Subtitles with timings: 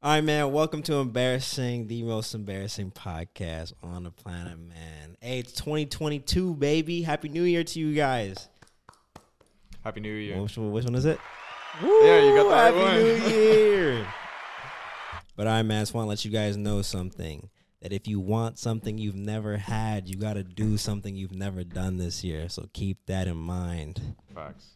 [0.00, 0.52] All right, man.
[0.52, 5.16] Welcome to Embarrassing, the most embarrassing podcast on the planet, man.
[5.20, 7.02] Hey, it's 2022, baby.
[7.02, 8.48] Happy New Year to you guys.
[9.82, 10.40] Happy New Year.
[10.40, 11.18] Which, one- which one is it?
[11.82, 12.94] Yeah, you got Woo, right Happy one.
[13.02, 14.06] New Year.
[15.36, 15.78] but all right, man.
[15.78, 17.48] I just want to let you guys know something.
[17.82, 21.62] That if you want something you've never had, you got to do something you've never
[21.62, 22.48] done this year.
[22.48, 24.00] So keep that in mind.
[24.34, 24.66] Facts.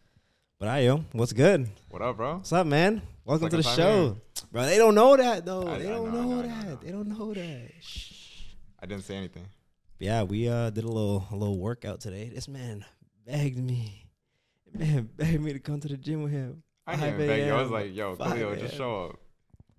[0.57, 1.67] But right, yo, what's good?
[1.89, 2.35] What up, bro?
[2.35, 3.01] What's up, man?
[3.25, 4.15] Welcome to the show,
[4.53, 4.65] bro.
[4.65, 5.67] They don't know that though.
[5.67, 6.65] I- they don't know, I know, know, I that.
[6.67, 6.79] Know.
[6.81, 7.71] They don't know that.
[7.81, 8.53] Shh.
[8.81, 9.45] I didn't say anything.
[9.99, 12.29] Yeah, we uh did a little a little workout today.
[12.33, 12.85] This man
[13.25, 14.07] begged me.
[14.73, 16.63] Man begged me to come to the gym with him.
[16.87, 17.53] I 5 didn't beg you.
[17.53, 19.19] I was like, yo, 5 Khaleel, just show up.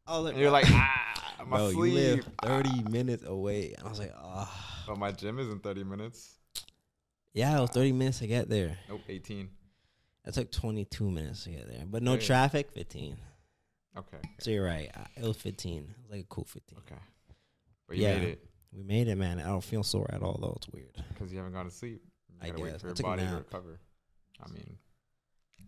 [0.06, 1.92] I was like, And you're like, ah, my bro, sleep.
[1.92, 3.74] you live ah." 30 minutes away.
[3.76, 4.84] And I was like, ah.
[4.86, 6.36] But my gym is in 30 minutes.
[7.34, 8.78] Yeah, it was 30 minutes to get there.
[8.88, 9.48] Nope, 18.
[10.26, 11.84] It took 22 minutes to get there.
[11.86, 13.16] But no traffic, 15.
[13.96, 14.18] Okay.
[14.40, 14.90] So you're right.
[14.94, 15.82] I- It was 15.
[15.82, 16.78] It was like a cool 15.
[16.78, 17.00] Okay.
[17.86, 18.18] But you Yeah.
[18.18, 19.38] made it We made it, man.
[19.38, 20.54] I don't feel sore at all, though.
[20.56, 20.92] It's weird.
[21.10, 22.02] because you haven't gone to sleep.
[22.28, 22.80] You I gotta wait guess.
[22.80, 23.80] for I your body to recover.
[24.40, 24.78] I mean,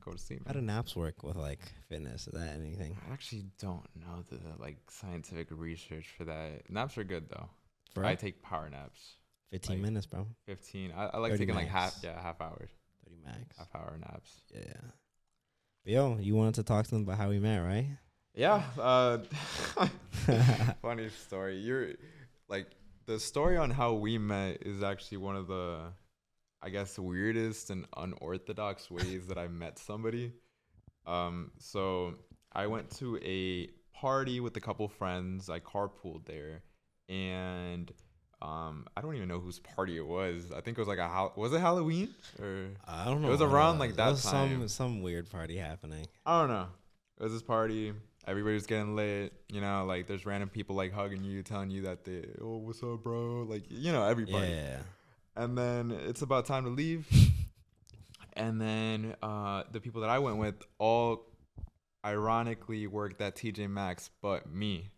[0.00, 0.42] go to sleep.
[0.44, 2.26] How do naps work with like fitness?
[2.26, 2.98] Is that anything?
[3.08, 6.68] I actually don't know the like scientific research for that.
[6.68, 7.48] Naps are good though.
[7.94, 9.18] For I take power naps.
[9.52, 10.26] 15 like- minutes, bro.
[10.46, 10.90] 15.
[10.90, 12.68] I, I like 30 taking like half, yeah, half hour,
[13.04, 13.56] 30 max.
[13.56, 14.42] half hour naps.
[14.52, 14.80] Yeah.
[15.84, 17.96] But yo, you wanted to talk to them about how we met, right?
[18.36, 18.62] Yeah.
[18.78, 19.18] Uh,
[20.82, 21.56] funny story.
[21.56, 21.94] You're
[22.48, 22.66] like
[23.06, 25.92] the story on how we met is actually one of the,
[26.62, 30.32] I guess, weirdest and unorthodox ways that I met somebody.
[31.06, 32.14] Um, so
[32.52, 35.48] I went to a party with a couple friends.
[35.48, 36.62] I carpooled there,
[37.08, 37.90] and
[38.42, 40.52] um, I don't even know whose party it was.
[40.54, 43.28] I think it was like a was it Halloween or I don't know.
[43.28, 46.06] It was around, like, It that was Some some weird party happening.
[46.26, 46.66] I don't know.
[47.18, 47.94] It was this party.
[48.26, 49.32] Everybody was getting lit.
[49.48, 52.82] You know, like there's random people like hugging you, telling you that they, oh, what's
[52.82, 53.46] up, bro?
[53.48, 54.48] Like, you know, everybody.
[54.48, 54.78] Yeah.
[55.36, 57.06] And then it's about time to leave.
[58.32, 61.26] and then uh, the people that I went with all
[62.04, 64.90] ironically worked at TJ Maxx, but me.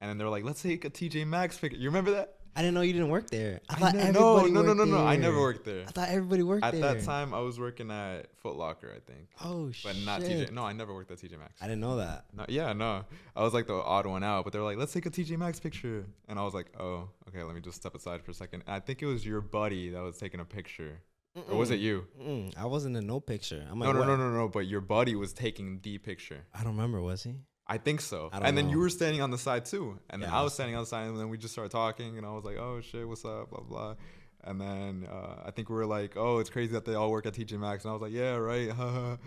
[0.00, 1.78] And then they're like, let's take a TJ Maxx picture.
[1.78, 2.39] You remember that?
[2.56, 3.60] I didn't know you didn't work there.
[3.68, 5.06] I I thought no, everybody no, no, worked no, no.
[5.06, 5.84] I never worked there.
[5.86, 6.84] I thought everybody worked At there.
[6.84, 9.28] At that time, I was working at Foot Locker, I think.
[9.42, 10.04] Oh But shit.
[10.04, 10.50] not TJ.
[10.52, 11.54] No, I never worked at TJ Maxx.
[11.62, 12.24] I didn't know that.
[12.36, 13.04] No, yeah, no.
[13.36, 15.38] I was like the odd one out, but they were like, let's take a TJ
[15.38, 16.04] Maxx picture.
[16.28, 18.64] And I was like, oh, okay, let me just step aside for a second.
[18.66, 21.00] And I think it was your buddy that was taking a picture.
[21.48, 22.08] Or was it you?
[22.20, 22.52] Mm-mm.
[22.58, 23.64] I wasn't in no picture.
[23.70, 24.06] I'm No, like, no, what?
[24.08, 24.48] no, no, no.
[24.48, 26.42] But your buddy was taking the picture.
[26.52, 27.00] I don't remember.
[27.00, 27.36] Was he?
[27.72, 28.28] I think so.
[28.32, 29.98] I and then you were standing on the side too.
[30.10, 31.70] And then Yeah, I I was standing on the side, and then we just started
[31.70, 32.18] talking.
[32.18, 33.50] And I was like, oh shit, what's up?
[33.50, 33.94] Blah, blah.
[34.42, 37.26] And then uh, I think we were like, oh, it's crazy that they all work
[37.26, 37.84] at TJ Maxx.
[37.84, 38.70] And I was like, yeah, right.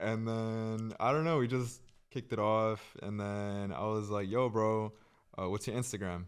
[0.00, 1.38] and then I don't know.
[1.38, 1.80] We just
[2.10, 2.80] kicked it off.
[3.02, 4.92] And then I was like, yo, bro,
[5.38, 6.26] uh, what's your Instagram?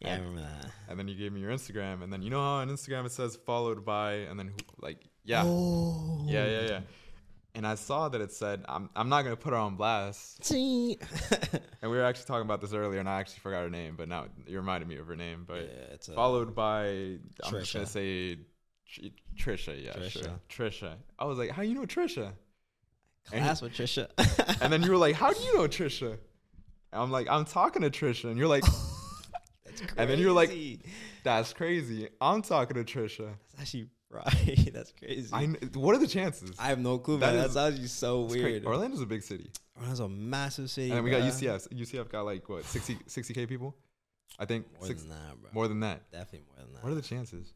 [0.00, 0.70] Yeah, I And- remember that.
[0.88, 2.02] And then you gave me your Instagram.
[2.02, 4.98] And then you know how on Instagram it says followed by, and then who, like,
[5.24, 5.42] yeah.
[5.44, 6.24] Oh.
[6.26, 6.80] Yeah, yeah, yeah.
[7.58, 10.40] And I saw that it said, I'm, I'm not going to put her on blast.
[11.82, 14.08] And we were actually talking about this earlier, and I actually forgot her name, but
[14.08, 15.44] now you reminded me of her name.
[15.44, 18.36] But yeah, it's uh, followed by, I'm just going to say
[18.86, 19.84] Tr- Trisha.
[19.84, 20.22] Yeah, sure.
[20.22, 20.38] Trisha.
[20.48, 20.94] Trisha.
[21.18, 22.30] I was like, how you know Trisha?
[23.32, 24.08] and- with Trisha.
[24.62, 26.12] And then you were like, how do you know Trisha?
[26.92, 28.26] And I'm like, I'm talking to Trisha.
[28.30, 28.62] And you're like,
[29.64, 30.52] That's And then you're like-
[31.24, 32.08] that's crazy.
[32.20, 33.34] I'm talking to Trisha.
[33.56, 34.70] That's actually right.
[34.74, 35.28] That's crazy.
[35.32, 36.56] I, kn- what are the chances?
[36.58, 37.44] I have no clue, That man.
[37.44, 38.64] is- That's actually so It's weird.
[38.64, 39.50] Orlando's a big city.
[39.76, 40.90] Orlando's a massive city.
[40.92, 41.28] And we got bruh.
[41.28, 41.68] UCF.
[41.68, 43.76] UCF got like, what, 60, 60K people?
[44.38, 45.50] I think More six, than that, bro.
[45.52, 46.10] more than that.
[46.12, 46.82] Definitely more than that.
[46.84, 47.52] What are the chances?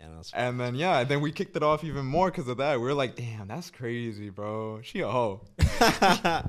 [0.00, 2.48] yeah, no, it's And then yeah, and then we kicked it off even more because
[2.48, 2.78] of that.
[2.80, 4.80] We were like, damn, that's crazy, bro.
[4.82, 5.42] She a hoe.
[5.60, 6.48] Sorry,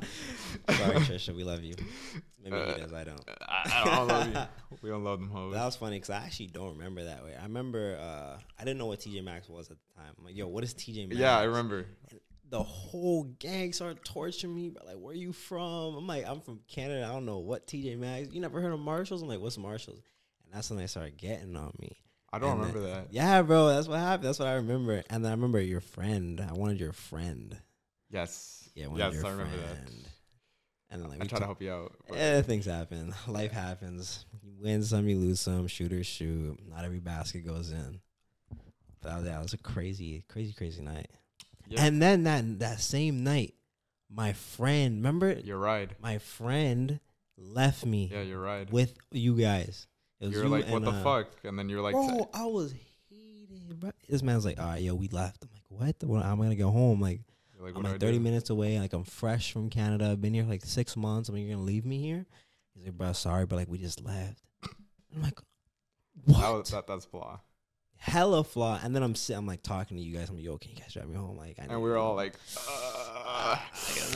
[0.69, 1.35] Trisha.
[1.35, 1.75] We love you.
[2.43, 2.93] Maybe Uh, he does.
[2.93, 3.21] I don't.
[3.47, 4.41] I, I don't love you.
[4.81, 5.53] We don't love them But hoes.
[5.53, 7.35] that was funny because I actually don't remember that way.
[7.39, 10.13] I remember uh, I didn't know what TJ Maxx was at the time.
[10.17, 11.19] I'm like, yo, what is TJ Maxx?
[11.19, 11.85] Yeah, I remember.
[12.49, 14.69] The whole gang started torturing me.
[14.69, 15.95] But like, where are you from?
[15.95, 17.05] I'm like, I'm from Canada.
[17.07, 18.33] I don't know what TJ Maxx.
[18.33, 19.21] You never heard of Marshalls?
[19.21, 20.03] I'm like, what's Marshalls?
[20.45, 21.95] And that's when they started getting on me.
[22.33, 23.07] I don't And remember then- that.
[23.13, 24.27] Yeah, bro, that's what happened.
[24.27, 25.01] That's what I remember.
[25.09, 26.41] And then I remember your friend.
[26.41, 27.55] I wanted your friend.
[28.09, 28.67] Yes.
[28.75, 29.89] Yeah, I wanted yes, your I remember that.
[30.93, 31.95] And then like I we try to help you out.
[32.13, 33.15] Eh, things happen.
[33.27, 34.25] Life happens.
[34.43, 35.65] You win some, you lose some.
[35.67, 36.59] Shooters shoot.
[36.69, 37.99] Not every basket goes in.
[39.01, 41.09] But that was, a crazy, crazy, crazy night.
[41.67, 41.83] Yeah.
[41.83, 43.55] And then that that same night,
[44.09, 45.89] my friend, remember You're right.
[45.99, 46.99] my friend
[47.37, 48.71] left me Yeah, you're right.
[48.71, 49.87] with you guys.
[50.19, 51.31] It was You're you like, what the uh, fuck?
[51.43, 52.73] And then you're like, bro, I was
[53.09, 53.89] heated, bro.
[54.07, 55.43] This man's like, all right, yo, we left.
[55.43, 56.07] I'm like, what?
[56.07, 57.01] Well, I'm gonna go home.
[57.01, 57.21] Like,
[57.63, 58.19] Like, I'm like 30 do?
[58.19, 58.79] minutes away.
[58.79, 60.09] Like I'm fresh from Canada.
[60.11, 61.29] I've been here like six months.
[61.29, 62.25] I mean, you're gonna leave me here?
[62.73, 64.41] He's like, bro, sorry, but like we just left.
[65.15, 65.39] I'm like,
[66.25, 66.39] what?
[66.41, 67.39] That was, that, that's flaw.
[67.97, 68.79] Hella flaw.
[68.83, 70.27] And then I'm sitting, I'm like talking to you guys.
[70.29, 71.37] I'm like, yo, can you guys drive me home?
[71.37, 72.01] Like, I And we were you.
[72.01, 72.33] all like,
[72.67, 73.57] uh,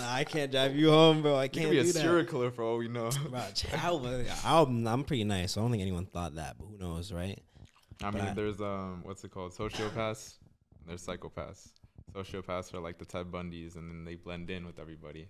[0.02, 1.38] I can't drive you home, bro.
[1.38, 3.10] I can't could be a serial killer for all we know.
[3.30, 4.06] Bro, child,
[4.44, 5.54] I'm, I'm pretty nice.
[5.54, 7.40] So I don't think anyone thought that, but who knows, right?
[8.04, 9.54] I mean, I- there's um, what's it called?
[9.54, 10.34] Sociopaths.
[10.86, 11.70] There's psychopaths.
[12.14, 15.30] Sociopaths are like the Ted Bundys, and then they blend in with everybody.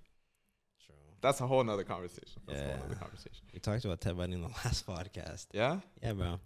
[0.86, 0.96] True.
[1.22, 2.42] That's a whole nother conversation.
[2.48, 2.70] That's a Yeah.
[2.78, 3.46] whole nother conversation.
[3.54, 5.48] We talked about Ted Bundy in the last podcast.
[5.54, 5.80] Yeah.
[6.02, 6.40] Yeah, bro.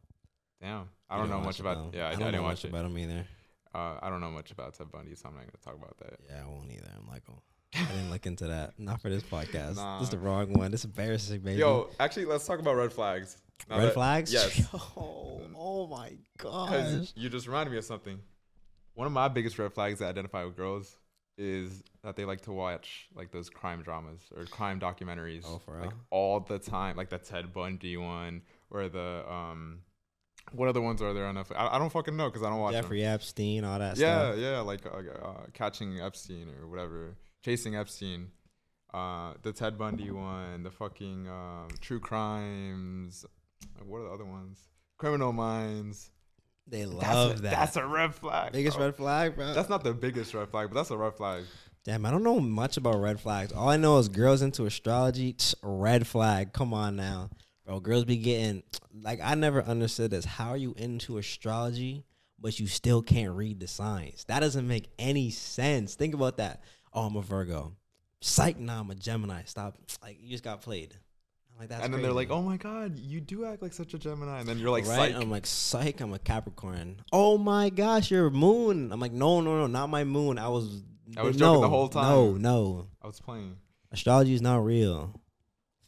[0.61, 0.89] Damn.
[1.09, 1.91] I don't know much about.
[1.91, 1.97] though.
[1.97, 2.69] Yeah, I, I I, don't know didn't much watch it.
[2.69, 3.25] about him either.
[3.73, 6.19] Uh, I don't know much about Ted Bundy, so I'm not gonna talk about that.
[6.29, 6.89] Yeah, I won't either.
[6.97, 7.41] I'm like, oh,
[7.73, 8.73] I didn't look into that.
[8.79, 9.77] Not for this podcast.
[9.77, 9.99] Nah.
[9.99, 10.71] This is the wrong one.
[10.71, 11.59] This is embarrassing, baby.
[11.59, 13.37] Yo, actually, let's talk about red flags.
[13.69, 14.33] Now red that- flags.
[14.33, 14.59] Yes.
[14.59, 14.65] Yo,
[15.55, 17.13] oh my gosh.
[17.15, 18.19] You just reminded me of something.
[19.01, 20.95] One of my biggest red flags that identify with girls
[21.35, 25.41] is that they like to watch like those crime dramas or crime documentaries.
[25.43, 29.79] Oh, for like all the time, like the Ted Bundy one or the um,
[30.51, 31.55] what other ones are there on Netflix?
[31.57, 32.83] I, I don't fucking know because I don't watch them.
[32.83, 34.37] Jeffrey Epstein, all that Yeah, stuff.
[34.39, 38.27] yeah, like uh, uh, catching Epstein or whatever, chasing Epstein.
[38.93, 43.25] Uh, the Ted Bundy one, the fucking um, true crimes.
[43.79, 44.59] Like, what are the other ones?
[44.99, 46.10] Criminal Minds.
[46.71, 47.51] They That's love a, that.
[47.51, 48.53] That's a red flag.
[48.53, 48.87] biggest bro.
[48.87, 49.53] red flag, bro.
[49.53, 51.43] That's not the biggest red flag, but that's a red flag.
[51.83, 53.51] Damn, I don't know much about red flags.
[53.51, 55.33] All I know is girls into astrology.
[55.33, 56.53] tch, red flag.
[56.53, 57.29] Come on now,
[57.65, 57.81] bro.
[57.81, 58.63] Girls be getting
[59.03, 60.23] like I never understood this.
[60.23, 62.05] How are you into astrology,
[62.39, 64.23] but you still can't read the signs?
[64.25, 65.95] That doesn't make any sense.
[65.95, 66.63] Think about that.
[66.93, 67.73] Oh, I'm a Virgo.
[68.21, 69.41] Psych, nah, I'm a Gemini.
[69.43, 69.75] Stop.
[70.01, 70.95] Like you just got played.
[71.61, 71.85] Like that's.
[71.85, 74.49] and then they're like, "Oh my god, you do act like such a Gemini," and
[74.49, 75.11] then you're like, right?
[75.11, 77.03] "Psych." I'm like, psych, I'm a Capricorn.
[77.13, 78.91] Oh my gosh, your moon.
[78.91, 80.39] I'm like, no, no, no, not my moon.
[80.39, 80.81] I was,
[81.15, 82.03] I was no, joking the whole time.
[82.09, 82.31] no.
[82.31, 82.87] No.
[83.03, 83.57] I was playing.
[83.91, 85.21] Astrology is not real.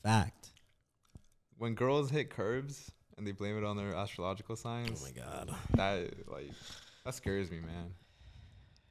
[0.03, 0.49] Fact.
[1.57, 5.01] When girls hit curves and they blame it on their astrological signs.
[5.01, 5.55] Oh my god.
[5.73, 6.51] that like
[7.03, 7.95] that scares me, man.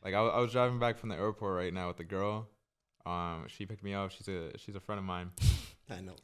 [0.04, 2.48] Like I, I was driving back from the airport right now with the girl.
[3.06, 4.10] Um, she picked me up.
[4.10, 5.30] She's a she's a friend of mine.
[5.88, 6.16] I know.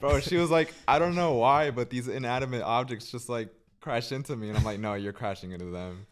[0.00, 3.48] Bro, she was like, I don't know why, but these inanimate objects just like
[3.80, 6.06] crash into me, and I'm like, no, you're crashing into them.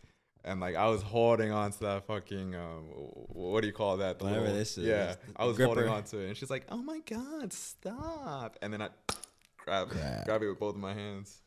[0.45, 2.85] And like I was holding on to that fucking um,
[3.29, 4.19] what do you call that?
[4.19, 5.89] The Whatever this is, Yeah, I was holding gripper.
[5.89, 8.59] on to it, and she's like, oh my god, stop!
[8.61, 8.89] And then I
[9.59, 10.25] grab Grab.
[10.25, 11.41] grab it with both of my hands.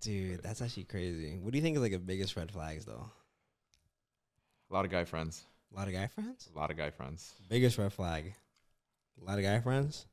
[0.00, 1.38] Dude, that's actually crazy.
[1.40, 3.10] What do you think is like the biggest red flags though?
[4.70, 5.44] A lot of guy friends.
[5.72, 6.48] A lot of guy friends?
[6.54, 7.34] A lot of guy friends.
[7.50, 8.32] Biggest red flag.
[9.20, 10.06] A lot of guy friends?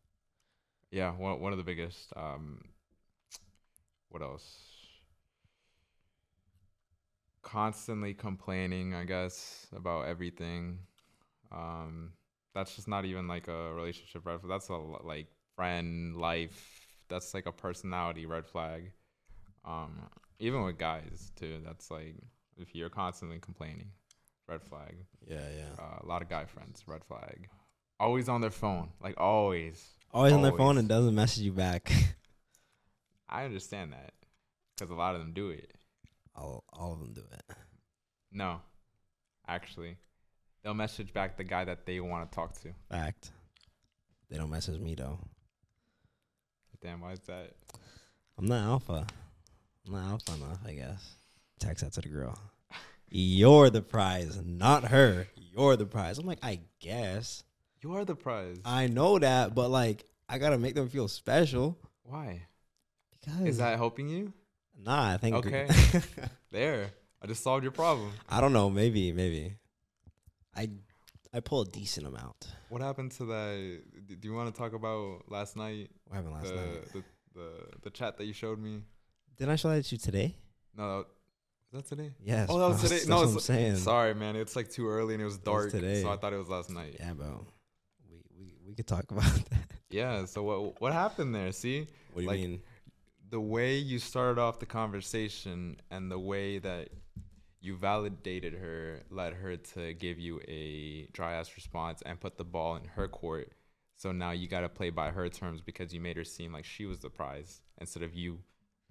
[0.92, 2.12] Yeah, one one of the biggest.
[2.16, 2.62] Um,
[4.10, 4.46] what else?
[7.42, 10.80] Constantly complaining, I guess, about everything.
[11.52, 12.14] Um,
[12.56, 14.50] that's just not even like a relationship red flag.
[14.50, 16.82] That's a like friend life.
[17.10, 18.92] That's like a personality red flag.
[19.66, 20.10] Um,
[20.40, 21.62] even with guys too.
[21.66, 22.16] That's like
[22.58, 23.92] if you're constantly complaining,
[24.48, 24.96] red flag.
[25.28, 25.84] Yeah, yeah.
[25.84, 27.50] Uh, a lot of guy friends, red flag.
[28.00, 29.96] Always on their phone, like always.
[30.12, 31.92] Always on their phone and doesn't message you back.
[33.30, 34.14] I understand that
[34.76, 35.72] because a lot of them do it.
[36.36, 37.56] all, all of them do it.
[38.32, 38.62] No,
[39.48, 39.98] actually,
[40.64, 42.70] they'll message back the guy that they want to talk to.
[42.90, 43.32] Fact.
[44.30, 45.20] They don't message me though.
[46.82, 47.56] Damn, why is that?
[48.38, 49.06] I'm not alpha.
[49.86, 51.16] I'm not alpha enough, I guess.
[51.60, 52.40] Text that to the girl.
[53.10, 55.28] You're the prize, not her.
[55.36, 56.18] You're the prize.
[56.18, 57.44] I'm like, I guess.
[57.82, 58.58] You are the prize.
[58.64, 61.78] I know that, but like, I gotta make them feel special.
[62.04, 62.44] why?
[63.12, 64.32] Because Is that helping you?
[64.82, 65.14] nah?
[65.14, 65.68] I think Okay.
[66.52, 66.90] There,
[67.22, 68.12] I just solved your problem.
[68.30, 68.70] I don't know.
[68.70, 69.56] Maybe, maybe.
[70.56, 70.70] I
[71.34, 72.48] I pull a decent amount.
[72.70, 73.82] What happened to that?
[74.20, 75.90] Do you want to talk about last night?
[76.08, 76.94] What happened last the, night?
[76.94, 77.04] the
[77.36, 77.50] the
[77.84, 78.84] the chat that you showed me.
[79.38, 80.36] Didn't I show that to you today?
[80.76, 81.06] No, that,
[81.72, 82.12] is that today?
[82.24, 82.48] Yes.
[82.50, 82.96] Oh, that was today.
[82.96, 83.76] That's No, what I'm saying.
[83.78, 84.36] Sorry, man.
[84.36, 86.02] It's like too early and it was dark, today.
[86.02, 86.96] so I thought it was last night.
[87.00, 87.46] Yeah, bro.
[88.10, 89.59] We we we could talk about that.
[89.90, 90.26] Yeah.
[90.26, 91.52] So what what happened there?
[91.52, 92.62] See, What do you Like, mean?
[93.30, 96.90] the way you started off the conversation and the way that
[97.62, 102.44] you validated her led her to give you a dry ass response and put the
[102.46, 103.52] ball in her court.
[103.98, 106.64] So now you got to play by her terms because you made her seem like
[106.64, 108.40] she was the prize instead of you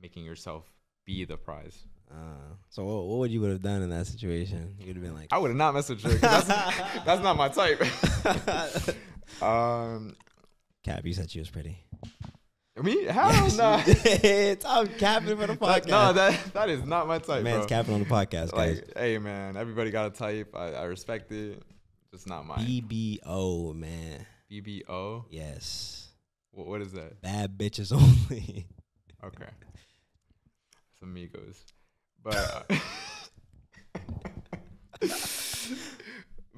[0.00, 0.70] making yourself
[1.06, 1.86] be the prize.
[2.10, 4.76] Uh, so what, what would you would have done in that situation?
[4.78, 6.46] You'd have been like, I would have not messaged her that's,
[7.06, 7.80] that's not my type.
[9.42, 10.14] um,
[10.88, 11.84] Cap, you said she was pretty.
[12.82, 13.04] Me?
[13.04, 14.62] Hell Yes, no.
[14.68, 15.88] I'm capping for the podcast.
[15.88, 17.66] no, that that is not my type, Man's bro.
[17.66, 18.78] capping on the podcast, guys.
[18.80, 20.54] Like, hey, man, everybody got a type.
[20.54, 21.60] I, I respect it.
[22.12, 22.60] It's not mine.
[22.60, 24.24] BBO, man.
[24.50, 25.24] BBO.
[25.30, 26.08] Yes.
[26.52, 27.20] What, what is that?
[27.20, 27.92] Bad bitches
[28.30, 28.66] only.
[29.24, 29.50] Okay.
[30.92, 31.60] It's amigos.
[32.22, 32.76] But uh,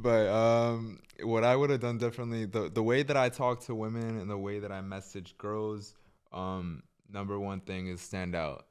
[0.02, 3.74] but um what I would have done differently the the way that I talk to
[3.74, 5.94] women and the way that I message girls
[6.32, 8.66] um number one thing is stand out.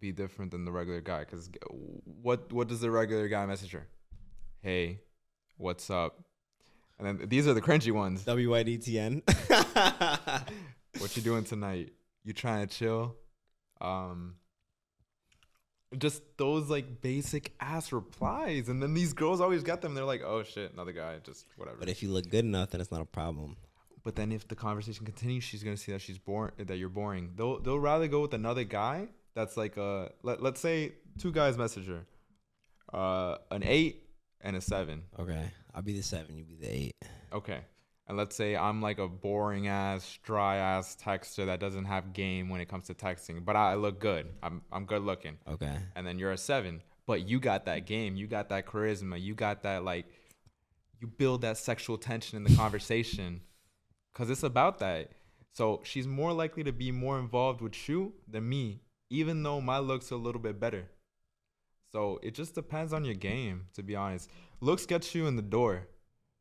[0.00, 1.50] Be different than the regular guy cuz
[2.04, 3.86] what what does the regular guy message her?
[4.60, 5.00] Hey,
[5.56, 6.22] what's up?
[6.98, 8.24] And then these are the cringy ones.
[8.24, 9.22] WYDTN.
[10.98, 11.92] what you doing tonight?
[12.24, 13.16] You trying to chill?
[13.80, 14.36] Um
[15.98, 20.22] just those like basic ass replies and then these girls always get them they're like
[20.24, 23.00] oh shit another guy just whatever but if you look good enough, then it's not
[23.00, 23.56] a problem.
[24.02, 27.30] but then if the conversation continues she's gonna see that she's boring that you're boring
[27.36, 31.56] they'll they'll rather go with another guy that's like a let, let's say two guys
[31.56, 32.04] message her
[32.92, 34.02] uh an eight
[34.40, 35.44] and a seven Okay.
[35.74, 36.96] I'll be the seven, you be the eight.
[37.32, 37.60] Okay.
[38.08, 42.48] And let's say I'm like a boring ass, dry ass texter that doesn't have game
[42.48, 44.28] when it comes to texting, but I look good.
[44.42, 45.38] I'm I'm good looking.
[45.48, 45.76] Okay.
[45.96, 49.34] And then you're a seven, but you got that game, you got that charisma, you
[49.34, 50.06] got that like,
[51.00, 53.40] you build that sexual tension in the conversation,
[54.14, 55.10] cause it's about that.
[55.52, 59.78] So she's more likely to be more involved with you than me, even though my
[59.78, 60.86] looks are a little bit better.
[61.90, 64.30] So it just depends on your game, to be honest.
[64.60, 65.88] Looks gets you in the door,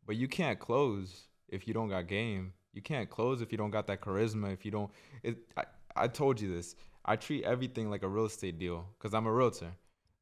[0.06, 2.54] but you can't close if you don't got game.
[2.74, 4.52] You can't close if you don't got that charisma.
[4.52, 4.92] If you don't,
[5.24, 5.38] it.
[5.56, 5.64] I,
[5.96, 6.76] I told you this.
[7.06, 9.72] I treat everything like a real estate deal because I'm a realtor.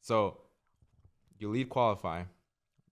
[0.01, 0.37] So
[1.39, 2.23] you lead qualify.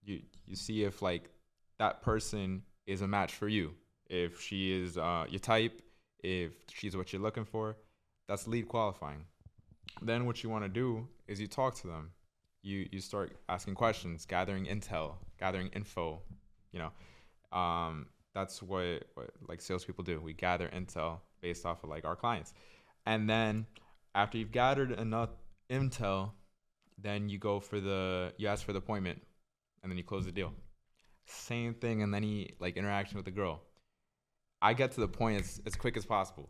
[0.03, 1.29] You you see if like
[1.77, 3.73] that person is a match for you.
[4.09, 5.81] If she is uh, your type,
[6.23, 7.77] if she's what you're looking for,
[8.27, 9.25] that's lead qualifying.
[10.01, 12.11] Then what you want to do is you talk to them.
[12.63, 16.21] You you start asking questions, gathering intel, gathering info.
[16.71, 20.19] You know, um, that's what, what like salespeople do.
[20.19, 22.53] We gather intel based off of like our clients,
[23.05, 23.65] and then
[24.15, 25.29] after you've gathered enough
[25.69, 26.31] intel,
[26.97, 29.21] then you go for the you ask for the appointment,
[29.83, 30.53] and then you close the deal.
[31.25, 33.61] Same thing in any like interaction with the girl.
[34.61, 36.49] I get to the point as, as quick as possible.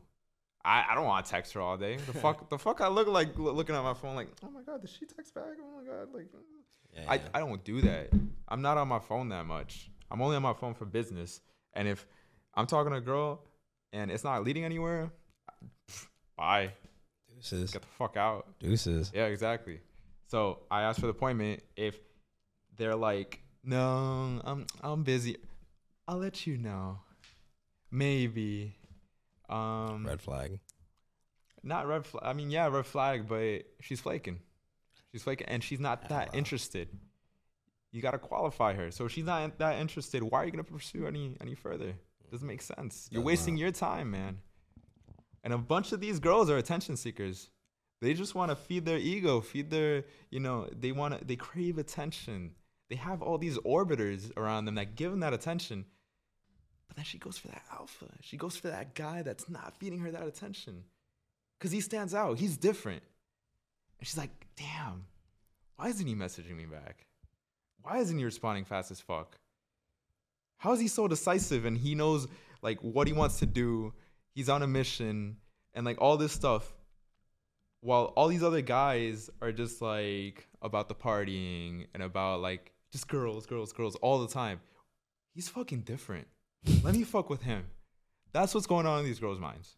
[0.63, 1.97] I, I don't want to text her all day.
[1.97, 4.61] The fuck the fuck I look like lo- looking at my phone like, oh my
[4.61, 5.45] god, did she text back?
[5.59, 6.27] Oh my god, like
[6.93, 7.21] Yeah, I, yeah.
[7.33, 8.09] I don't do that.
[8.47, 9.89] I'm not on my phone that much.
[10.09, 11.41] I'm only on my phone for business.
[11.73, 12.05] And if
[12.55, 13.43] I'm talking to a girl
[13.93, 15.11] and it's not leading anywhere,
[16.37, 16.71] bye.
[17.33, 17.71] Deuces.
[17.71, 18.47] Get the fuck out.
[18.59, 19.11] Deuces.
[19.13, 19.79] Yeah, exactly.
[20.27, 21.61] So I asked for the appointment.
[21.75, 21.97] If
[22.77, 25.37] they're like, no, I'm I'm busy,
[26.07, 26.99] I'll let you know.
[27.91, 28.75] Maybe.
[29.49, 30.59] Um, Red flag.
[31.63, 32.23] not red flag.
[32.25, 34.39] I mean, yeah, red flag, but she's flaking.
[35.11, 36.37] She's flaking, and she's not that wow.
[36.37, 36.87] interested.
[37.91, 38.91] You gotta qualify her.
[38.91, 41.93] So if she's not that interested, why are you gonna pursue any any further?
[42.31, 43.09] Doesn't make sense.
[43.11, 44.37] You're wasting your time, man.
[45.43, 47.49] And a bunch of these girls are attention seekers.
[48.01, 51.35] They just want to feed their ego, feed their, you know, they want to, they
[51.35, 52.51] crave attention.
[52.89, 55.85] They have all these orbiters around them that give them that attention.
[56.87, 58.07] But then she goes for that alpha.
[58.21, 60.83] She goes for that guy that's not feeding her that attention.
[61.59, 62.39] Because he stands out.
[62.39, 63.03] He's different.
[63.99, 65.05] And she's like, damn,
[65.75, 67.05] why isn't he messaging me back?
[67.83, 69.37] Why isn't he responding fast as fuck?
[70.57, 72.27] How is he so decisive and he knows
[72.61, 73.93] like what he wants to do?
[74.33, 75.37] He's on a mission
[75.73, 76.71] and like all this stuff.
[77.81, 83.07] While all these other guys are just like about the partying and about like just
[83.07, 84.59] girls, girls, girls all the time.
[85.33, 86.27] He's fucking different.
[86.83, 87.65] Let me fuck with him.
[88.33, 89.75] That's what's going on in these girls' minds.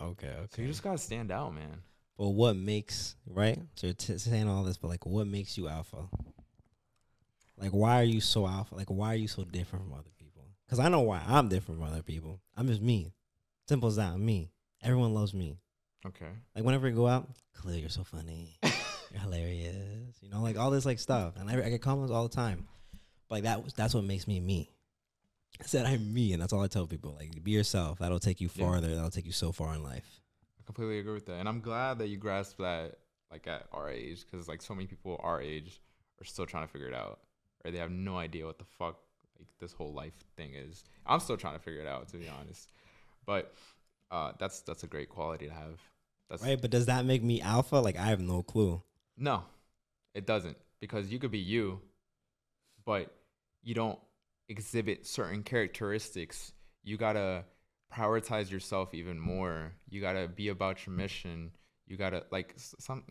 [0.00, 1.82] Okay, So you just gotta stand out, man.
[2.16, 3.58] But what makes right?
[3.74, 6.08] So you're t- saying all this, but like, what makes you alpha?
[7.60, 8.74] Like, why are you so alpha?
[8.74, 10.44] Like, why are you so different from other people?
[10.66, 12.40] Because I know why I'm different from other people.
[12.56, 13.12] I'm just me.
[13.68, 14.12] Simple as that.
[14.14, 14.50] I'm me.
[14.82, 15.58] Everyone loves me.
[16.06, 16.30] Okay.
[16.54, 18.56] Like whenever I go out, Khaleel, you're so funny.
[18.62, 20.16] you're hilarious.
[20.22, 22.66] You know, like all this like stuff, and I, I get comments all the time.
[23.28, 24.70] But like that, was that's what makes me me.
[25.60, 27.14] I said I'm me, and that's all I tell people.
[27.18, 27.98] Like, be yourself.
[27.98, 28.64] That'll take you Yeah.
[28.64, 28.94] farther.
[28.94, 30.20] That'll take you so far in life.
[30.58, 32.96] I completely agree with that, and I'm glad that you grasp that
[33.30, 35.80] like at our age, because like so many people our age
[36.20, 37.20] are still trying to figure it out,
[37.64, 38.98] or they have no idea what the fuck
[39.38, 40.84] like this whole life thing is.
[41.06, 42.70] I'm still trying to figure it out, to be honest.
[43.26, 43.54] But
[44.10, 45.80] uh, that's that's a great quality to have.
[46.28, 46.60] That's Right?
[46.60, 47.76] But does that make me alpha?
[47.76, 48.82] Like, I have no clue.
[49.16, 49.42] no,
[50.14, 51.80] it doesn't, because you could be you,
[52.84, 53.12] but
[53.62, 53.98] you don't
[54.48, 56.52] exhibit certain characteristics.
[56.82, 57.44] You gotta
[57.94, 59.72] prioritize yourself even more.
[59.88, 61.52] You gotta be about your mission.
[61.86, 63.04] You gotta like some.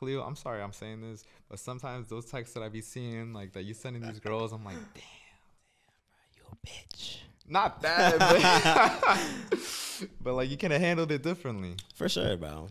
[0.00, 3.52] Khaleel, I'm sorry I'm saying this, but sometimes those texts that I be seeing, like
[3.52, 5.02] that you sending these girls, I'm like, damn,
[6.36, 7.18] You a bitch.
[7.48, 8.18] not that,
[9.50, 11.74] but, but like you could have handled it differently.
[11.94, 12.68] For sure, bro.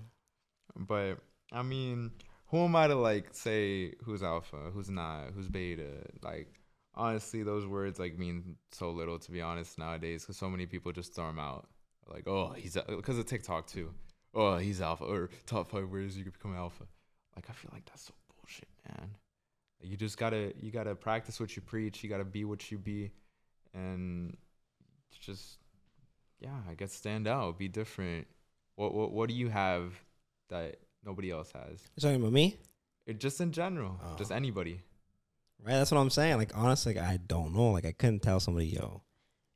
[0.75, 1.19] But
[1.51, 2.11] I mean,
[2.47, 6.03] who am I to like say who's alpha, who's not, who's beta?
[6.23, 6.47] Like
[6.95, 10.91] honestly, those words like mean so little to be honest nowadays, because so many people
[10.91, 11.67] just throw them out.
[12.07, 13.93] Like, oh, he's because of TikTok too.
[14.33, 16.85] Oh, he's alpha or top five ways you could become alpha.
[17.39, 19.11] Like I feel like that's so bullshit, man.
[19.81, 22.03] You just gotta you gotta practice what you preach.
[22.03, 23.11] You gotta be what you be,
[23.73, 24.35] and
[25.21, 25.57] just
[26.41, 28.27] yeah, I guess stand out, be different.
[28.75, 29.93] What what what do you have
[30.49, 31.81] that nobody else has?
[31.95, 32.57] You're talking about me?
[33.05, 34.15] It just in general, oh.
[34.17, 34.35] just Oh.
[34.35, 34.81] anybody.
[35.63, 36.35] Right, that's what I'm saying.
[36.35, 37.71] Like honestly, like, I don't know.
[37.71, 39.01] Like I couldn't tell somebody, yo,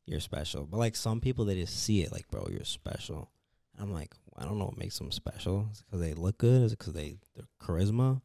[0.06, 0.66] you're special.
[0.66, 2.14] But like some people, they just see it.
[2.14, 3.30] Like, bro, you're special.
[3.78, 5.70] I'm like, I don't know what makes them special.
[5.72, 6.64] Is it because they look good?
[6.64, 8.22] Is it because they their charisma?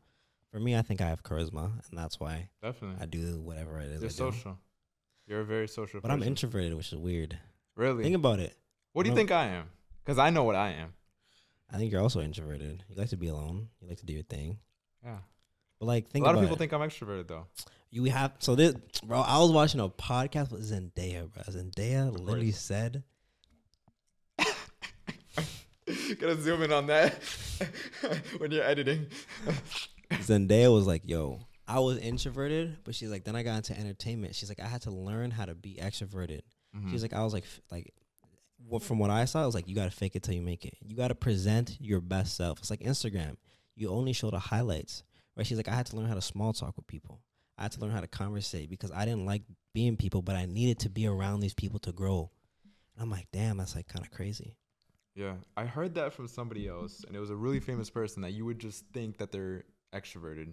[0.50, 3.90] For me, I think I have charisma, and that's why Definitely, I do whatever it
[3.90, 4.00] is.
[4.00, 4.58] you're social.
[5.26, 6.00] You're a very social.
[6.00, 7.38] But I'm introverted, which is weird.
[7.76, 8.02] Really?
[8.02, 8.56] Think about it.
[8.92, 9.66] what do you think I am?
[10.02, 10.94] Because I know what I am.
[11.70, 12.82] I think you're also introverted.
[12.88, 13.68] You like to be alone.
[13.80, 14.58] You like to do your thing.
[15.04, 15.18] Yeah.
[15.78, 16.58] But like, think a lot of people it.
[16.58, 17.46] think I'm extroverted though.
[17.90, 18.74] you have so this,
[19.04, 19.20] bro.
[19.20, 21.42] I was watching a podcast with Zendaya, bro.
[21.44, 23.04] Zendaya literally said
[26.20, 27.14] Gotta zoom in on that
[28.38, 29.06] when you're editing.
[30.10, 34.34] Zendaya was like, "Yo, I was introverted, but she's like, then I got into entertainment.
[34.34, 36.40] She's like, I had to learn how to be extroverted.
[36.76, 36.90] Mhm.
[36.90, 37.92] She's like, I was like, f- like,
[38.66, 40.64] what from what I saw, I was like, you gotta fake it till you make
[40.64, 40.74] it.
[40.84, 42.58] You gotta present your best self.
[42.58, 43.36] It's like Instagram.
[43.76, 45.02] You only show the highlights,
[45.36, 45.46] right?
[45.46, 47.20] She's like, I had to learn how to small talk with people.
[47.56, 49.42] I had to learn how to conversate because I didn't like
[49.74, 52.30] being people, but I needed to be around these people to grow.
[52.94, 54.56] And I'm like, damn, that's like kind of crazy.
[55.18, 58.34] Yeah, I heard that from somebody else, and it was a really famous person that
[58.34, 60.52] you would just think that they're extroverted,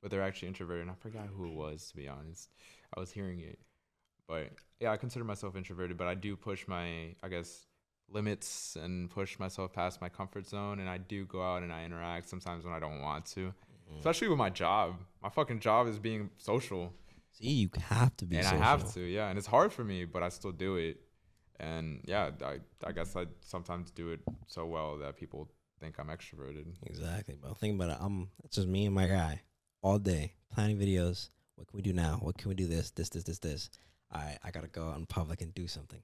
[0.00, 0.80] but they're actually introverted.
[0.82, 2.48] And I forgot who it was, to be honest.
[2.96, 3.58] I was hearing it,
[4.26, 7.66] but yeah, I consider myself introverted, but I do push my, I guess,
[8.08, 11.84] limits and push myself past my comfort zone, and I do go out and I
[11.84, 13.98] interact sometimes when I don't want to, mm-hmm.
[13.98, 14.94] especially with my job.
[15.22, 16.94] My fucking job is being social,
[17.32, 18.36] See, you have to be.
[18.36, 18.62] and social.
[18.62, 21.02] I have to, yeah, and it's hard for me, but I still do it.
[21.58, 25.48] And yeah, I, I guess I sometimes do it so well that people
[25.80, 26.66] think I'm extroverted.
[26.84, 27.54] Exactly, bro.
[27.54, 27.98] Think about it.
[28.00, 29.42] I'm it's just me and my guy
[29.82, 31.30] all day planning videos.
[31.56, 32.18] What can we do now?
[32.20, 32.66] What can we do?
[32.66, 33.70] This, this, this, this, this.
[34.14, 36.00] Right, I gotta go out in public and do something.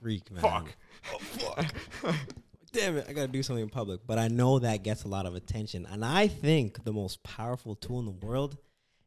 [0.00, 0.42] Freak, man.
[0.42, 0.76] Fuck.
[1.12, 1.74] Oh, fuck.
[2.72, 4.00] Damn it, I gotta do something in public.
[4.06, 5.86] But I know that gets a lot of attention.
[5.90, 8.56] And I think the most powerful tool in the world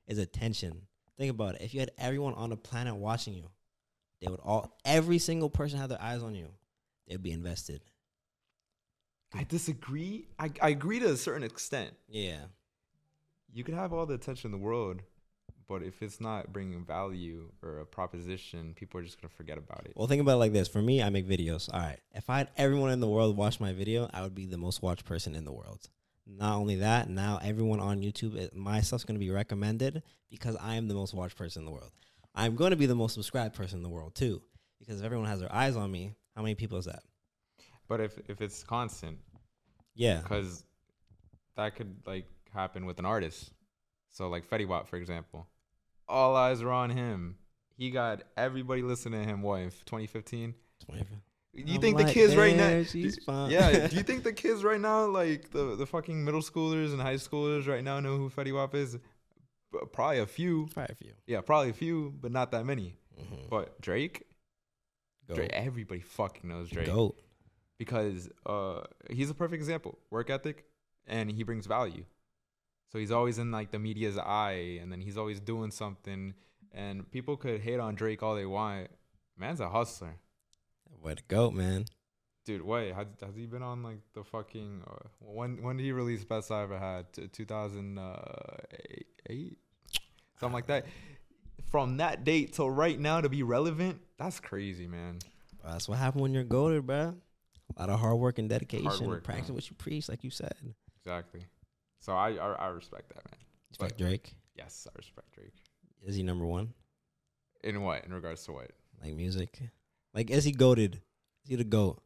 [0.08, 0.84] is attention.
[1.17, 1.62] Think about it.
[1.62, 3.49] If you had everyone on the planet watching you,
[4.21, 6.49] they would all every single person have their eyes on you.
[7.08, 7.82] They'd be invested.
[9.34, 10.27] I disagree.
[10.38, 11.93] I, I agree to a certain extent.
[12.08, 12.39] Yeah.
[13.51, 15.01] You could have all the attention in the world,
[15.67, 19.86] but if it's not bringing value or a proposition, people are just gonna forget about
[19.86, 19.93] it.
[19.95, 20.67] Well, think about it like this.
[20.67, 21.71] For me, I make videos.
[21.71, 21.99] All right.
[22.13, 24.82] If I had everyone in the world watch my video, I would be the most
[24.82, 25.89] watched person in the world.
[26.27, 30.88] Not only that, now everyone on YouTube, my stuff's to be recommended because I am
[30.88, 31.91] the most watched person in the world.
[32.35, 34.41] I'm going to be the most subscribed person in the world too,
[34.79, 37.01] because if everyone has their eyes on me, how many people is that?
[37.87, 39.17] But if if it's constant,
[39.95, 40.21] Yeah.
[40.21, 40.63] because
[41.55, 43.51] that could like happen with an artist.
[44.11, 45.47] So like Fetty Wap, for example,
[46.07, 47.37] all eyes are on him.
[47.77, 49.41] He got everybody listening to him.
[49.41, 50.53] What in 2015?
[50.85, 51.05] 20.
[51.53, 52.67] You I'm think the kids right now?
[52.67, 53.87] "There, she's fine." Yeah.
[53.87, 57.15] Do you think the kids right now, like the the fucking middle schoolers and high
[57.15, 58.97] schoolers right now, know who Fetty Wap is?
[59.71, 60.67] B- Probably a few.
[60.73, 61.13] Probably a few.
[61.27, 62.95] Yeah, probably a few, but not that many.
[63.19, 63.49] Mhm.
[63.49, 64.25] But Drake,
[65.27, 65.36] Goat.
[65.36, 67.15] Drake, everybody fucking knows Drake Goat.
[67.77, 69.99] because uh he's a perfect example.
[70.10, 70.65] Work ethic,
[71.08, 72.05] and he brings value.
[72.91, 76.34] So he's always in like the media's eye, and then he's always doing something.
[76.71, 78.89] And people could hate on Drake all they want.
[79.38, 80.15] Man's a hustler.
[81.01, 81.86] Way to go, man.
[82.45, 85.91] Dude, wait, has, has he been on like the fucking uh, when when did he
[85.91, 87.06] release Best I Ever Had?
[87.32, 89.58] 2008,
[90.39, 90.86] something like that.
[91.69, 95.19] From that date till right now to be relevant, that's crazy, man.
[95.63, 97.15] That's what happened when you're goaded, bro.
[97.78, 99.08] A lot of hard work and dedication.
[99.08, 99.56] work, Practice man.
[99.56, 100.56] what you preach, like you said.
[101.06, 101.45] Exactly.
[101.99, 103.39] So I I, I respect that, man.
[103.69, 104.34] Respect But- Drake.
[104.56, 105.54] Yes, I respect Drake.
[106.04, 106.73] Is he number one?
[107.63, 108.04] In what?
[108.06, 108.71] In regards to what?
[109.04, 109.60] Like music?
[110.13, 110.95] Like is he goaded?
[111.43, 112.02] Is he the goat?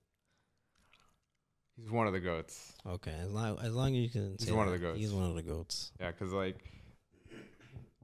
[1.76, 2.74] He's one of the goats.
[2.86, 4.36] Okay, as long as long as you can.
[4.38, 5.00] He's say one of the goats.
[5.00, 5.92] He's one of the goats.
[6.00, 6.64] Yeah, because like,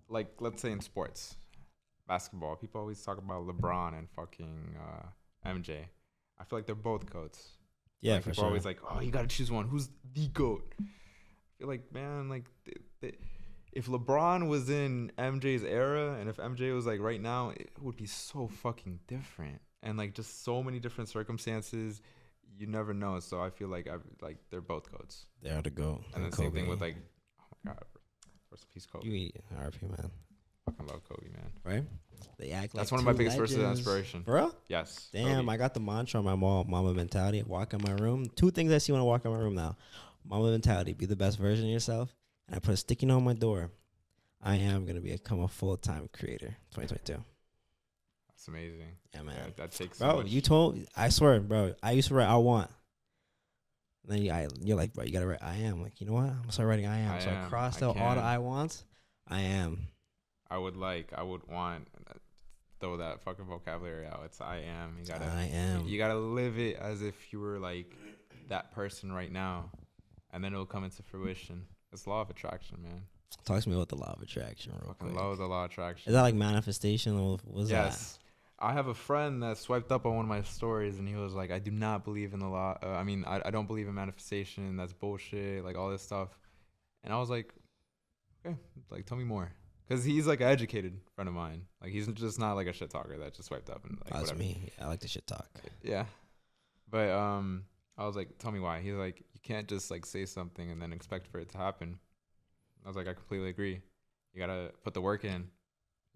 [0.10, 1.36] like let's say in sports,
[2.08, 5.86] basketball, people always talk about LeBron and fucking uh, MJ.
[6.39, 7.51] I feel like they're both goats.
[8.01, 8.47] Yeah, like, for people sure.
[8.47, 9.67] always like, oh, you got to choose one.
[9.67, 10.73] Who's the goat?
[10.79, 10.84] I
[11.60, 13.19] feel like, man, like, th- th-
[13.71, 17.97] if LeBron was in MJ's era, and if MJ was like right now, it would
[17.97, 22.01] be so fucking different, and like just so many different circumstances.
[22.60, 23.19] You never know.
[23.22, 25.26] So I feel like I like they're both goats.
[25.41, 26.02] they are the goat.
[26.13, 26.98] And then same thing with like,
[27.41, 27.84] oh my god,
[28.52, 29.08] rest in peace, Kobe.
[29.08, 30.12] you eat RP man,
[30.65, 31.52] fucking love Kobe, man.
[31.63, 31.84] right?
[32.38, 33.80] They act That's like one of my biggest sources of legends.
[33.80, 34.22] inspiration.
[34.24, 35.08] Bro, Yes.
[35.13, 35.54] damn, Kobe.
[35.54, 37.41] I got the mantra on my mom, Mamba mentality.
[37.43, 38.26] Walk in my room.
[38.36, 39.78] Two things I see when I walk in my room now.
[40.26, 42.13] Mamba mentality, be the best version of yourself.
[42.48, 43.72] And I put a sticky note on my door.
[44.41, 46.56] I am gonna become a full time creator.
[46.74, 47.24] 2022.
[48.39, 48.88] That's amazing.
[49.13, 49.36] Yeah, man.
[49.36, 51.73] Yeah, that takes so Bro, much- you told I swear, bro.
[51.84, 52.71] I used to write I want.
[54.04, 55.84] And then you, I, you're like, bro, you gotta write I am.
[55.84, 56.23] Like, you know what?
[56.23, 57.12] I'm gonna start writing I am.
[57.12, 58.21] I so I crossed I out all the.
[58.21, 58.86] I wants.
[59.28, 59.89] I am.
[60.49, 62.13] I would like, I would want uh,
[62.80, 64.21] throw that fucking vocabulary out.
[64.23, 64.95] It's I am.
[64.97, 65.86] You gotta, I am.
[65.86, 67.93] you gotta live it as if you were like
[68.47, 69.69] that person right now,
[70.32, 71.65] and then it'll come into fruition.
[71.91, 73.02] It's law of attraction, man.
[73.43, 75.21] Talk to me about the law of attraction, real Fucking quick.
[75.21, 76.10] love the law of attraction.
[76.10, 78.17] Is that like manifestation or what's yes.
[78.62, 81.34] I have a friend that swiped up on one of my stories, and he was
[81.34, 82.78] like, "I do not believe in the law.
[82.84, 84.76] Uh, I mean, I, I don't believe in manifestation.
[84.76, 85.63] That's bullshit.
[85.63, 86.38] Like all this stuff."
[87.04, 87.54] And I was like,
[88.45, 88.58] "Okay,
[88.89, 89.52] like tell me more."
[89.88, 91.63] Because he's like an educated friend of mine.
[91.82, 94.13] Like he's just not like a shit talker that just swiped up and like that?
[94.13, 94.39] That's whatever.
[94.39, 94.72] me.
[94.80, 95.50] I like to shit talk.
[95.82, 96.06] Yeah.
[96.91, 97.63] But um,
[97.98, 100.82] I was like, "Tell me why." He's like, "You can't just like say something and
[100.82, 102.00] then expect for it to happen."
[102.84, 103.82] I was like, "I completely agree.
[104.34, 105.50] You gotta put the work in."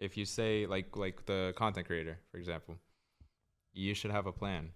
[0.04, 2.76] If you say like like the content creator, for example,
[3.74, 4.72] you should have a plan,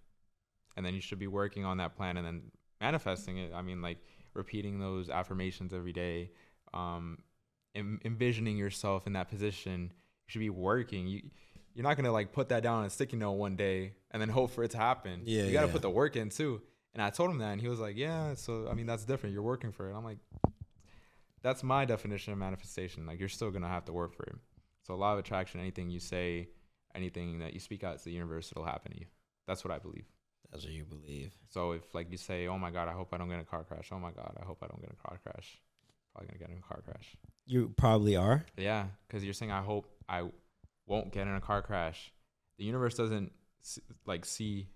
[0.76, 3.52] and then you should be working on that plan and then manifesting it.
[3.54, 3.98] I mean, like
[4.34, 6.32] repeating those affirmations every day,
[6.74, 7.18] um,
[7.76, 9.92] em- envisioning yourself in that position.
[9.92, 11.08] You should be working.
[11.08, 11.22] You
[11.74, 14.30] you're not gonna like put that down on a sticky note one day and then
[14.30, 15.22] hope for it to happen.
[15.26, 15.74] Yeah, you gotta yeah.
[15.74, 16.62] put the work in too.
[16.94, 19.34] And I told him that, and he was like, "Yeah." So I mean, that's different.
[19.34, 19.96] You're working for it.
[19.96, 20.18] I'm like,
[21.44, 23.06] that's my definition of manifestation.
[23.06, 24.36] Like you're still gonna have to work for it.
[24.88, 26.48] So a law of attraction, anything you say,
[26.96, 29.06] anything that you speak out to the universe, it'll happen to you.
[29.46, 30.06] That's what I believe.
[30.50, 31.34] That's what you believe.
[31.50, 33.44] So if like you say, "Oh my God, I hope I don't get in a
[33.44, 35.62] car crash." Oh my God, I hope I don't get in a car crash.
[36.14, 37.18] Probably gonna get in a car crash.
[37.46, 38.46] You probably are.
[38.56, 40.30] Yeah, because you're saying I hope I
[40.86, 42.14] won't get in a car crash.
[42.58, 43.34] The universe doesn't
[44.06, 44.70] like see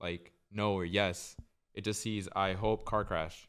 [0.00, 1.36] like no or yes.
[1.74, 3.48] It just sees I hope car crash.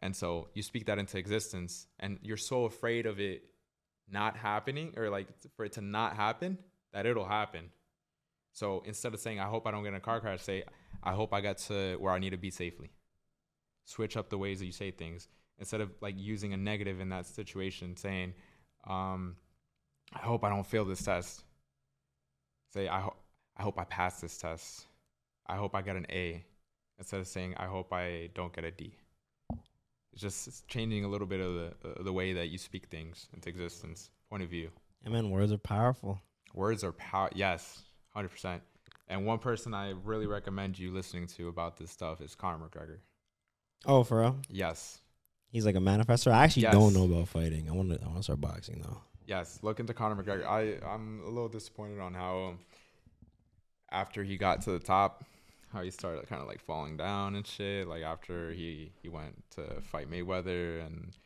[0.00, 3.51] And so you speak that into existence, and you're so afraid of it
[4.12, 6.58] not happening or like for it to not happen
[6.92, 7.70] that it'll happen.
[8.52, 10.64] So instead of saying I hope I don't get in a car crash, say
[11.02, 12.90] I hope I get to where I need to be safely.
[13.84, 17.08] Switch up the ways that you say things instead of like using a negative in
[17.10, 18.34] that situation, saying,
[18.84, 19.36] um,
[20.12, 21.44] "I hope I don't fail this test."
[22.72, 23.08] Say, "I
[23.56, 24.86] I hope I pass this test.
[25.46, 26.44] I hope I get an A,"
[26.98, 28.96] instead of saying, "I hope I don't get a D."
[30.12, 32.86] It's just it's changing a little bit of the uh, the way that you speak
[32.86, 34.10] things into existence.
[34.28, 34.70] Point of view.
[35.06, 36.20] I mean, words are powerful.
[36.54, 37.30] Words are power.
[37.34, 37.82] Yes,
[38.14, 38.62] hundred percent.
[39.08, 42.98] And one person I really recommend you listening to about this stuff is Conor McGregor.
[43.84, 44.36] Oh, for real?
[44.48, 45.00] Yes,
[45.50, 46.32] He's like a manifestor.
[46.32, 46.72] I actually Yes.
[46.72, 47.68] don't know about fighting.
[47.68, 48.00] I want to.
[48.02, 48.98] I want to start boxing though.
[49.26, 50.46] Yes, look into Conor McGregor.
[50.46, 52.58] I I'm a little disappointed on how um,
[53.90, 55.24] after he got to the top,
[55.72, 57.88] how he started kind of like falling down and shit.
[57.88, 61.16] Like after he he went to fight Mayweather and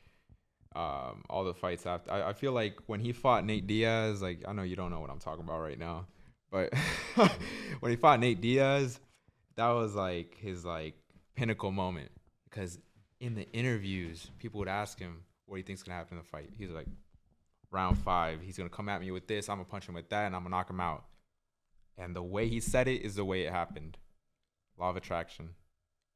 [0.74, 2.12] um, all the fights after.
[2.12, 5.00] I, I feel like when he fought Nate Diaz, like I know you don't know
[5.00, 6.06] what I'm talking about right now,
[6.50, 6.72] but
[7.80, 9.00] when he fought Nate Diaz,
[9.56, 10.94] that was like his like
[11.34, 12.10] pinnacle moment
[12.48, 12.78] because
[13.20, 16.50] in the interviews, people would ask him what he thinks gonna happen in the fight.
[16.56, 16.86] He's like,
[17.70, 19.48] round five, he's gonna come at me with this.
[19.48, 21.04] I'm gonna punch him with that, and I'm gonna knock him out.
[21.98, 23.96] And the way he said it is the way it happened.
[24.78, 25.50] Law of attraction.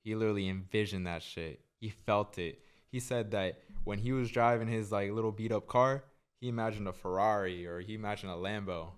[0.02, 1.60] He literally envisioned that shit.
[1.78, 2.60] He felt it.
[2.90, 6.04] He said that when he was driving his like little beat up car,
[6.40, 8.92] he imagined a Ferrari or he imagined a Lambo.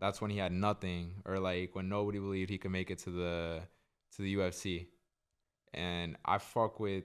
[0.00, 3.10] That's when he had nothing, or like when nobody believed he could make it to
[3.10, 3.62] the
[4.16, 4.88] to the UFC.
[5.72, 7.04] And I fuck with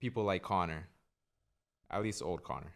[0.00, 0.86] people like Conor,
[1.90, 2.72] at least old Conor.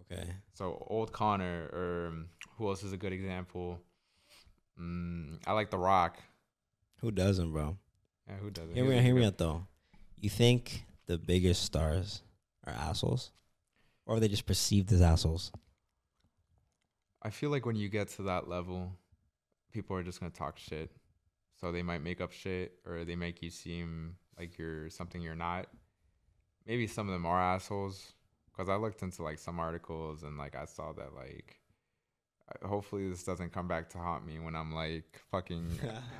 [0.00, 0.28] Okay.
[0.54, 3.80] So old Conor, or um, who else is a good example?
[4.80, 6.18] Mm, I like The Rock.
[7.02, 7.76] Who doesn't, bro?
[8.28, 8.74] Yeah, who doesn't?
[8.74, 9.66] Hear me, hear me out though.
[10.16, 12.22] You think the biggest stars
[12.64, 13.32] are assholes,
[14.06, 15.50] or are they just perceived as assholes?
[17.20, 18.92] I feel like when you get to that level,
[19.72, 20.92] people are just gonna talk shit.
[21.60, 25.34] So they might make up shit, or they make you seem like you're something you're
[25.34, 25.66] not.
[26.66, 28.12] Maybe some of them are assholes,
[28.46, 31.58] because I looked into like some articles and like I saw that like
[32.64, 35.66] hopefully this doesn't come back to haunt me when I'm like fucking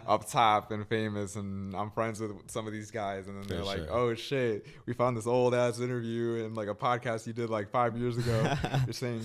[0.06, 3.64] up top and famous and I'm friends with some of these guys and then they're
[3.64, 3.92] like, sure.
[3.92, 7.70] "Oh shit, we found this old ass interview and like a podcast you did like
[7.70, 8.54] 5 years ago."
[8.86, 9.22] You're saying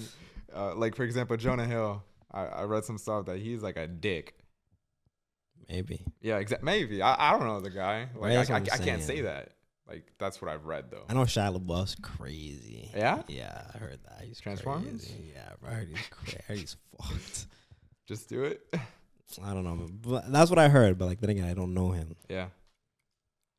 [0.56, 2.04] uh, like for example, Jonah Hill.
[2.32, 4.36] I, I read some stuff that he's like a dick.
[5.70, 6.02] Maybe.
[6.22, 6.66] Yeah, exactly.
[6.66, 8.08] Maybe I, I don't know the guy.
[8.16, 9.52] Like Right, I, I, I'm can't say that.
[9.88, 11.04] Like that's what I've read though.
[11.08, 12.92] I know Shia LaBeouf's crazy.
[12.96, 13.22] Yeah?
[13.28, 14.26] Yeah, I heard that.
[14.26, 15.06] He's Transformers?
[15.06, 15.32] crazy.
[15.34, 16.62] Yeah, bro, I heard he's crazy.
[16.62, 17.46] He's fucked.
[18.08, 18.62] Just do it.
[19.44, 20.98] I don't know, but that's what I heard.
[20.98, 22.16] But like then again, I don't know him.
[22.30, 22.48] Yeah.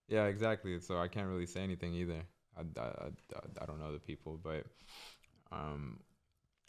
[0.09, 0.81] Yeah, exactly.
[0.81, 2.23] So I can't really say anything either.
[2.57, 3.11] I, I, I,
[3.63, 4.65] I don't know the people, but
[5.53, 6.01] um,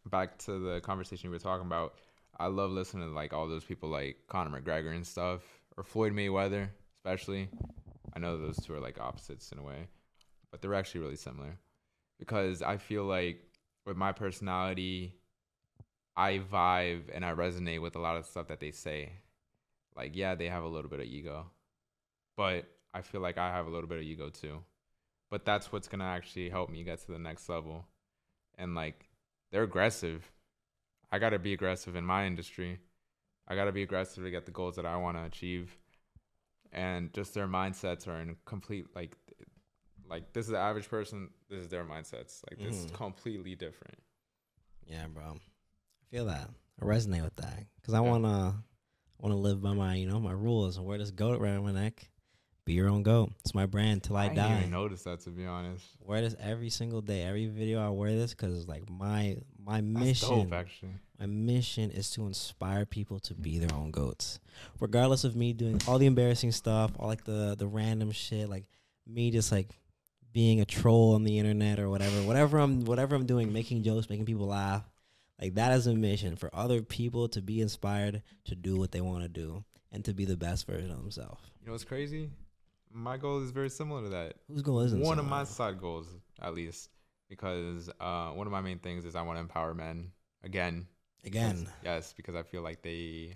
[0.06, 1.96] back to the conversation we were talking about.
[2.38, 5.42] I love listening to like all those people like Conor McGregor and stuff,
[5.78, 7.50] or Floyd Mayweather, especially.
[8.14, 9.88] I know those two are like opposites in a way,
[10.52, 11.58] but they're actually really similar
[12.18, 13.42] because I feel like
[13.86, 15.16] with my personality,
[16.16, 19.14] I vibe and I resonate with a lot of stuff that they say.
[19.96, 21.48] Like, yeah, they have a little bit of ego,
[22.38, 24.60] but I feel like I have a little bit of ego too.
[25.30, 27.86] But that's what's gonna actually help me get to the next level.
[28.58, 29.10] And like,
[29.52, 30.32] they're aggressive.
[31.12, 32.80] I gotta be aggressive in my industry.
[33.48, 35.78] I gotta be aggressive to get the goals that I want to achieve.
[36.72, 39.16] And just their mindsets are in complete like,
[40.08, 41.30] like this is the average person.
[41.50, 42.42] This is their mindsets.
[42.50, 42.94] Like this is Mhm.
[42.94, 43.98] completely different.
[44.86, 45.36] Yeah, bro.
[45.36, 46.50] I feel that.
[46.82, 48.10] I resonate with that because I Yeah.
[48.10, 48.64] wanna
[49.20, 52.09] wanna live by my you know my rules and wear this goat around my neck.
[52.70, 53.32] Be your own goat.
[53.40, 54.60] It's my brand till I, didn't die.
[54.60, 55.84] even notice that to be honest.
[56.06, 57.84] Wear this every single day, every video.
[57.84, 60.30] I wear this because it's like my my That's mission.
[60.30, 60.92] dope, actually.
[61.20, 64.40] My mission is to inspire people to be their own goats,
[64.80, 68.66] regardless of me doing all the embarrassing stuff, all like the the random shit, like
[69.08, 69.70] me just like
[70.32, 74.12] being a troll on the internet or whatever, whatever I'm whatever I'm doing, making jokes,
[74.12, 74.88] making people laugh.
[75.42, 79.02] Like that is a mission for other people to be inspired to do what they
[79.02, 81.42] want to do and to be the best version of themselves.
[81.62, 82.30] You know what's crazy?
[82.92, 84.34] My goal is very similar to that.
[84.48, 86.08] Whose goal isn't one of my side goals
[86.42, 86.90] at least
[87.30, 90.12] because uh, one of my main things is i want to empower men
[90.44, 90.88] again
[91.26, 91.68] again?
[91.84, 93.36] yes because i feel like they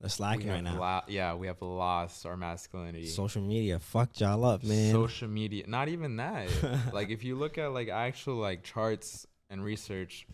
[0.00, 0.78] They're slacking right now.
[0.78, 4.92] lo- yeah we have lost our masculinity Social media fucked y'all up, man.
[4.92, 6.48] social media not even that
[6.92, 10.26] like if you look at like actual like charts and research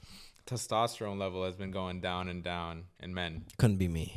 [0.47, 4.15] testosterone level has been going down and down in men Couldn't be me.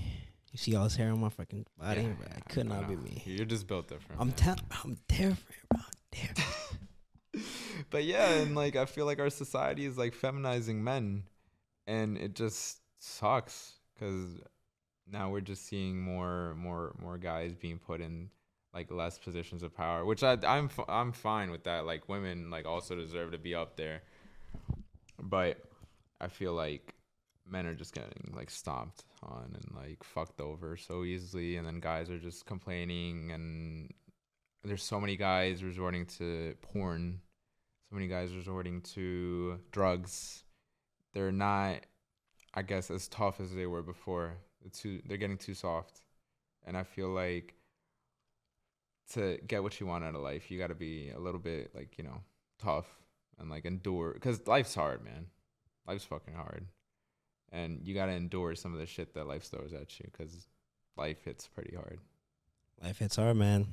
[0.53, 2.01] You see all this hair on my fucking body?
[2.03, 3.23] Yeah, bro, it could not be me.
[3.25, 5.39] you're just built different I'm tell I'm different,
[5.71, 5.81] bro.
[5.81, 7.47] I'm different.
[7.89, 11.23] but yeah, and like I feel like our society is like feminizing men,
[11.87, 14.39] and it just sucks because
[15.11, 18.29] now we're just seeing more, more, more guys being put in
[18.75, 21.87] like less positions of power, which I I'm f- I'm fine with that.
[21.87, 24.03] Like women like also deserve to be up there,
[25.19, 25.57] but
[26.21, 26.93] I feel like
[27.49, 29.03] men are just getting like stomped
[29.45, 33.93] and like fucked over so easily, and then guys are just complaining and
[34.63, 37.19] there's so many guys resorting to porn
[37.89, 40.43] so many guys resorting to drugs.
[41.13, 41.81] They're not
[42.55, 44.37] i guess as tough as they were before.
[44.61, 46.01] They're too they're getting too soft
[46.65, 47.55] and i feel like
[49.11, 51.75] to get what you want out of life you got to be a little bit
[51.75, 52.21] like you know
[52.57, 52.87] tough
[53.39, 55.27] and like endure because life's hard man.
[55.85, 56.67] Life's fucking hard
[57.53, 60.47] and you got to endure some of the shit that life throws at you because
[60.97, 61.99] life hits pretty hard
[62.81, 63.67] Life hits hard, man.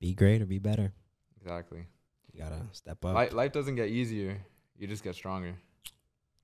[0.00, 0.92] Be great or be better.
[1.40, 1.86] exactly
[2.32, 3.14] You gotta step up.
[3.14, 4.38] Life, life doesn't get easier.
[4.76, 5.54] You just get stronger.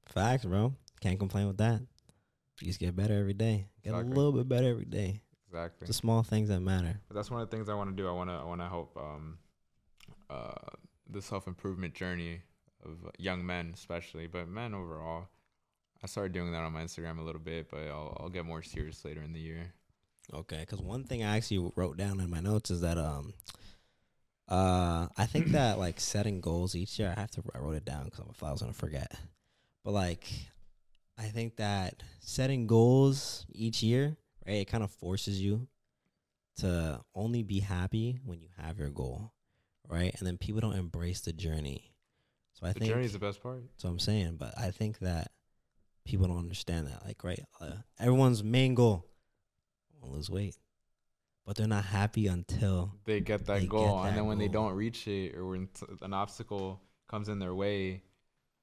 [0.06, 0.74] Facts, bro.
[1.00, 1.80] Can't complain with that.
[2.60, 3.66] You just get better every day.
[3.82, 4.12] Get Exactly.
[4.12, 5.20] a little bit better every day.
[5.48, 5.86] Exactly.
[5.86, 7.00] The small things that matter.
[7.08, 8.08] But that's one of the things I want to do.
[8.08, 9.38] I want to I want to help um
[10.30, 10.52] uh
[11.10, 12.40] the self improvement journey
[12.84, 15.26] of young men, especially, but men overall.
[16.02, 18.62] I started doing that on my Instagram a little bit, but I'll I'll get more
[18.62, 19.72] serious later in the year.
[20.32, 23.34] Okay, because one thing I actually wrote down in my notes is that um,
[24.48, 27.12] uh, I think that like setting goals each year.
[27.16, 27.42] I have to.
[27.54, 29.12] I wrote it down because I was gonna forget.
[29.84, 30.26] But like,
[31.18, 34.56] I think that setting goals each year, right?
[34.56, 35.68] It kind of forces you
[36.58, 39.32] to only be happy when you have your goal,
[39.88, 40.14] right?
[40.18, 41.92] And then people don't embrace the journey.
[42.54, 43.62] So I the think journey is the best part.
[43.76, 44.36] So I'm saying.
[44.38, 45.30] But I think that
[46.04, 47.04] people don't understand that.
[47.04, 47.40] Like, right?
[47.60, 49.06] Uh, everyone's main goal,
[49.94, 50.56] I wanna lose weight,
[51.46, 54.48] but they're not happy until They get that They goal, get and then when they
[54.48, 58.02] don't reach it, or when t- an obstacle comes in their way,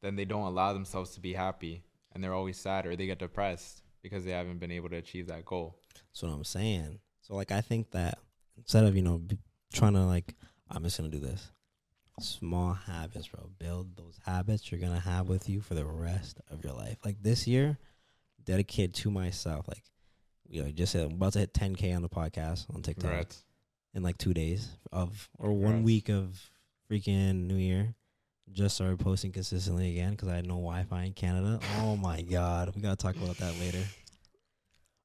[0.01, 3.19] then they don't allow themselves to be happy, and they're always sad or they get
[3.19, 5.77] depressed because they haven't been able to achieve that goal.
[5.93, 6.99] That's what I'm saying.
[7.21, 8.17] So like I think that
[8.57, 9.37] instead of you know b-
[9.73, 10.35] trying to like
[10.69, 11.51] I'm just gonna do this,
[12.23, 13.49] small habits, bro.
[13.59, 16.97] Build those habits you're gonna have with you for the rest of your life.
[17.03, 17.77] Like this year,
[18.43, 19.67] dedicated to myself.
[19.67, 19.83] Like,
[20.47, 23.43] you know, just said, I'm about to hit 10k on the podcast on TikTok Congrats.
[23.93, 26.39] in like two days of or one week of
[26.89, 27.95] freaking New Year.
[28.51, 31.59] Just started posting consistently again because I had no Wi-Fi in Canada.
[31.81, 33.83] Oh my god, we gotta talk about that later.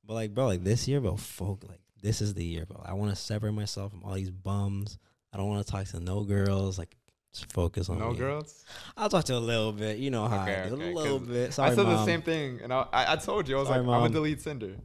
[0.07, 2.83] But like, bro, like this year, bro, folk, like this is the year, bro.
[2.85, 4.99] I want to separate myself from all these bums.
[5.33, 6.79] I don't want to talk to no girls.
[6.79, 6.97] Like,
[7.35, 8.17] just focus on No me.
[8.17, 8.65] girls.
[8.97, 9.99] I'll talk to a little bit.
[9.99, 10.75] You know how Okay, I do.
[10.77, 11.53] okay, a little bit.
[11.53, 11.97] Sorry, I said mom.
[11.97, 14.01] the same thing, and I, I, I told you I was Sorry, like, I'm Mom.
[14.03, 14.77] gonna delete Tinder,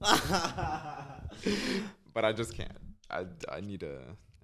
[2.14, 2.72] but I just can't.
[3.10, 3.98] I, I need to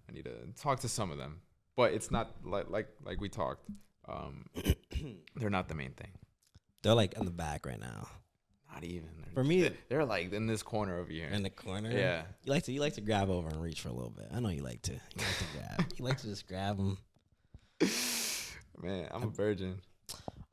[0.08, 1.40] I need to talk to some of them,
[1.76, 3.68] but it's not like like like we talked.
[4.08, 4.46] Um,
[5.36, 6.10] they're not the main thing.
[6.82, 8.08] They're like in the back right now,
[8.72, 11.28] Not even They're- For me- they're, they're like in this corner over here.
[11.28, 11.90] in the corner.
[11.92, 14.26] yeah, You like to you like to grab over and reach for a little bit.
[14.32, 14.92] I know you like to.
[14.92, 15.92] You like to grab.
[15.98, 16.98] you like to just grab them.
[18.82, 19.80] man, I'm a virgin.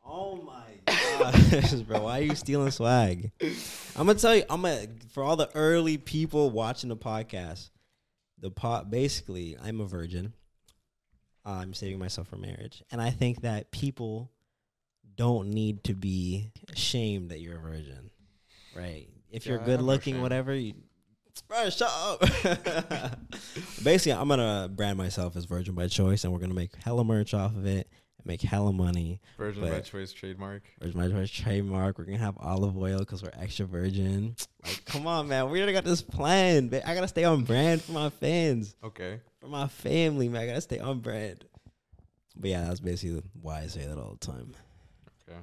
[0.06, 2.04] Oh my gosh, bro!
[2.04, 3.32] Why are you stealing swag?
[3.42, 4.44] I'm gonna tell you.
[4.50, 7.70] I'm gonna for all the early people watching the podcast.
[8.40, 10.34] The pot basically, I'm a virgin.
[11.44, 14.32] I'm saving myself for marriage, and I think that people
[15.16, 18.12] don't need to be ashamed that you're a virgin,
[18.76, 19.08] right?
[19.32, 20.74] If you're good looking, whatever, you,
[21.42, 22.20] bro, shut up.
[23.84, 27.34] basically, I'm gonna brand myself as virgin by choice, and we're gonna make hella merch
[27.34, 29.20] off of it and make hella money.
[29.38, 30.64] Virgin by choice trademark.
[30.82, 31.98] Virgin by choice trademark.
[31.98, 34.36] We're gonna have olive oil because we're extra virgin.
[34.64, 35.50] Like, come on, man.
[35.50, 36.68] We already got this plan.
[36.70, 39.20] But I gotta stay on brand for my fans, Okay.
[39.40, 40.42] for my family, man.
[40.44, 41.46] I gotta stay on brand.
[42.36, 44.54] But yeah, that's basically why I say that all the time.
[45.28, 45.40] Okay.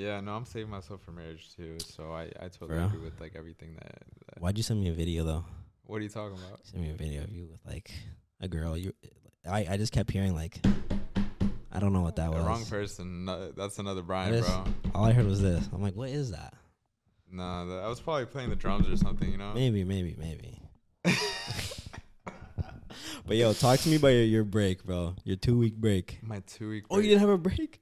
[0.00, 1.76] Yeah, no, I'm saving myself for marriage too.
[1.80, 3.92] So I, I totally agree with like everything that,
[4.28, 4.40] that.
[4.40, 5.44] Why'd you send me a video though?
[5.84, 6.64] What are you talking about?
[6.64, 7.92] Send me a video of you with like
[8.40, 8.78] a girl.
[8.78, 8.94] You,
[9.46, 10.58] I, I just kept hearing like,
[11.70, 12.46] I don't know what that the was.
[12.46, 13.26] wrong person.
[13.26, 14.64] No, that's another Brian, is- bro.
[14.94, 15.68] All I heard was this.
[15.70, 16.54] I'm like, what is that?
[17.30, 19.30] Nah, that, I was probably playing the drums or something.
[19.30, 19.52] You know.
[19.54, 20.62] Maybe, maybe, maybe.
[23.26, 25.14] but yo, talk to me about your, your break, bro.
[25.24, 26.20] Your two week break.
[26.22, 26.84] My two week.
[26.90, 27.80] Oh, you didn't have a break?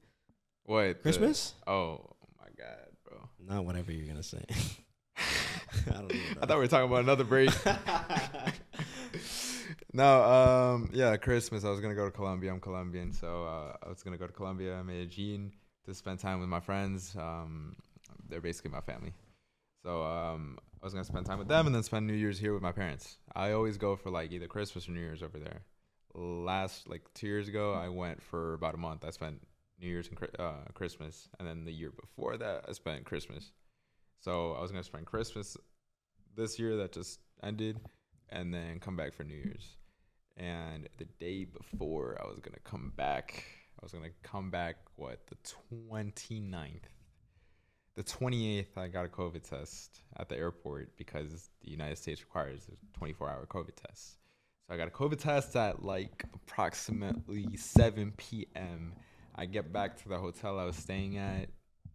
[0.68, 0.88] What?
[0.88, 1.54] the- Christmas?
[1.66, 2.04] oh
[2.38, 3.26] my god, bro.
[3.40, 4.44] Not whatever you're gonna say.
[5.16, 6.20] I don't know.
[6.42, 7.48] I thought we were talking about another break.
[9.94, 11.64] no, um, yeah, Christmas.
[11.64, 12.52] I was gonna go to Colombia.
[12.52, 15.52] I'm Colombian, so uh, I was gonna go to Colombia, Medellin,
[15.86, 17.16] to spend time with my friends.
[17.18, 17.74] Um,
[18.28, 19.14] they're basically my family.
[19.82, 22.52] So um, I was gonna spend time with them and then spend New Year's here
[22.52, 23.16] with my parents.
[23.34, 25.62] I always go for like either Christmas or New Year's over there.
[26.14, 29.06] Last like two years ago, I went for about a month.
[29.06, 29.40] I spent
[29.80, 33.52] New Year's and uh, Christmas, and then the year before that, I spent Christmas.
[34.20, 35.56] So I was gonna spend Christmas
[36.36, 37.78] this year that just ended,
[38.30, 39.76] and then come back for New Year's.
[40.36, 43.44] And the day before I was gonna come back,
[43.80, 45.36] I was gonna come back what the
[45.86, 46.82] 29th.
[47.94, 52.68] The 28th, I got a COVID test at the airport because the United States requires
[52.68, 54.18] a 24 hour COVID test.
[54.66, 58.92] So I got a COVID test at like approximately 7 p.m.
[59.38, 61.48] I get back to the hotel I was staying at.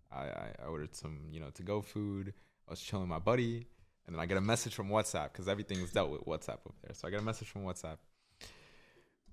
[0.09, 2.33] I, I, ordered some, you know, to go food.
[2.67, 3.67] I was chilling my buddy.
[4.05, 6.75] And then I get a message from WhatsApp because everything is dealt with WhatsApp over
[6.83, 6.93] there.
[6.93, 7.97] So I get a message from WhatsApp.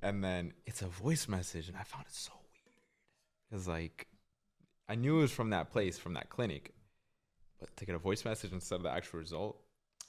[0.02, 1.68] And then it's a voice message.
[1.68, 2.76] And I found it so weird.
[3.48, 4.08] Because, like,
[4.88, 6.72] I knew it was from that place, from that clinic.
[7.60, 9.60] But to get a voice message instead of the actual result.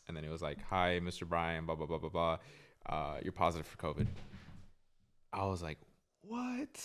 [0.08, 1.28] And then it was like, Hi, Mr.
[1.28, 2.38] Brian, blah, blah, blah, blah, blah.
[2.88, 4.08] Uh, you're positive for COVID.
[5.34, 5.78] I was like,
[6.22, 6.80] What?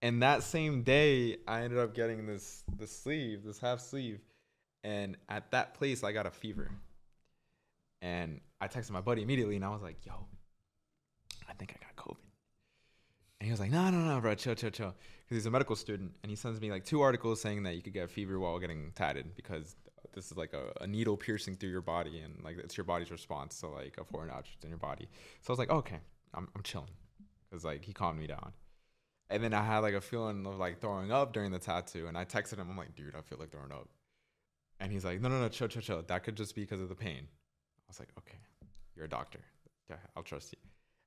[0.00, 4.20] And that same day, I ended up getting this this sleeve, this half sleeve,
[4.84, 6.70] and at that place, I got a fever.
[8.00, 10.26] And I texted my buddy immediately, and I was like, "Yo,
[11.48, 12.30] I think I got COVID."
[13.40, 15.74] And he was like, "No, no, no, bro, chill, chill, chill," because he's a medical
[15.74, 18.38] student, and he sends me like two articles saying that you could get a fever
[18.38, 19.74] while getting tatted because
[20.14, 23.10] this is like a, a needle piercing through your body, and like it's your body's
[23.10, 25.08] response to like a foreign object in your body.
[25.42, 25.98] So I was like, "Okay,
[26.34, 26.94] I'm I'm chilling,"
[27.50, 28.52] because like he calmed me down.
[29.30, 32.06] And then I had like a feeling of like throwing up during the tattoo.
[32.06, 33.88] And I texted him, I'm like, dude, I feel like throwing up.
[34.80, 36.02] And he's like, no, no, no, chill, chill, chill.
[36.06, 37.22] That could just be because of the pain.
[37.26, 38.38] I was like, okay,
[38.94, 39.40] you're a doctor.
[39.90, 40.58] Yeah, I'll trust you.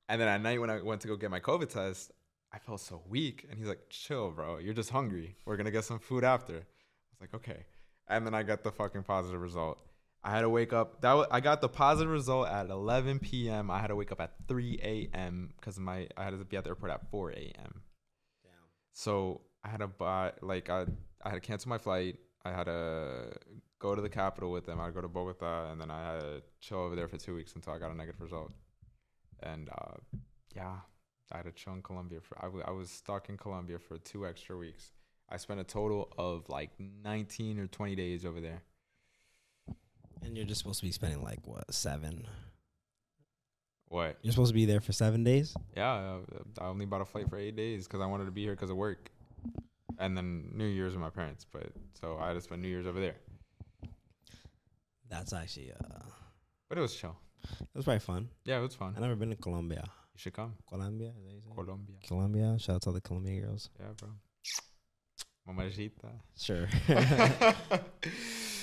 [0.10, 2.12] And then at night when I went to go get my COVID test,
[2.53, 3.45] I felt so weak.
[3.49, 4.57] And he's like, chill, bro.
[4.57, 5.36] You're just hungry.
[5.45, 6.54] We're going to get some food after.
[6.54, 7.65] I was like, okay.
[8.08, 9.79] And then I got the fucking positive result.
[10.23, 11.02] I had to wake up.
[11.02, 13.71] That was, I got the positive result at 11 p.m.
[13.71, 15.54] I had to wake up at 3 a.m.
[15.58, 17.81] because my I had to be at the airport at 4 a.m.
[18.94, 20.85] So I had to buy like I
[21.23, 22.17] I had to cancel my flight.
[22.44, 23.33] I had to
[23.79, 24.79] go to the capital with them.
[24.79, 27.17] I had to go to Bogota, and then I had to chill over there for
[27.17, 28.52] two weeks until I got a negative result.
[29.44, 29.98] And uh,
[30.56, 30.77] yeah,
[31.31, 32.37] I had to chill in Colombia for.
[32.39, 34.92] I, w- I was stuck in Colombia for two extra weeks.
[35.29, 38.63] I spent a total of like 19 or 20 days over there.
[40.23, 42.27] And you're just supposed to be spending like what seven?
[43.92, 44.17] What?
[44.21, 45.54] You're supposed to be there for seven days.
[45.75, 46.21] Yeah,
[46.60, 48.69] I, only bought a flight for eight days because I wanted to be here because
[48.69, 49.12] of work,
[50.00, 51.46] and then New Year's with my parents.
[51.52, 53.15] But so I had to spend New Year's over there.
[55.10, 56.04] That's actually uh,
[56.69, 57.17] But it was chill.
[57.44, 58.29] it was probably fun.
[58.46, 58.94] Yeah, it was fun.
[58.96, 59.83] I never been to Colombia.
[59.83, 60.54] You should come.
[60.69, 61.54] Colombia, is that what you say?
[61.54, 61.96] Colombia.
[62.08, 62.60] Colombia.
[62.60, 63.69] Shout out to all the Colombian girls.
[63.77, 64.10] Yeah, bro.
[65.46, 66.12] Mamacita.
[66.37, 66.69] Sure.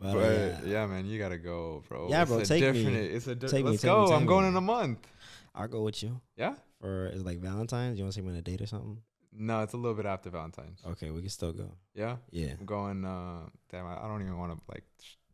[0.00, 0.86] But, But, uh, yeah.
[0.86, 2.08] man, you gotta go, bro.
[2.08, 2.72] Yeah, It's bro, take me.
[2.72, 4.06] different, It's a di- Take Let's me, go.
[4.06, 4.48] take I'm going me.
[4.48, 5.06] in a month.
[5.54, 6.54] I'll go with you Yeah.
[6.80, 7.98] for is it like Valentine's.
[7.98, 8.98] You want to take me on a date or something?
[9.32, 10.80] No, it's a little bit after Valentine's.
[10.86, 11.70] Okay, we can still go.
[11.94, 12.16] Yeah.
[12.30, 12.54] Yeah.
[12.58, 13.04] I'm going.
[13.04, 14.84] Uh, damn, I I don't even want to like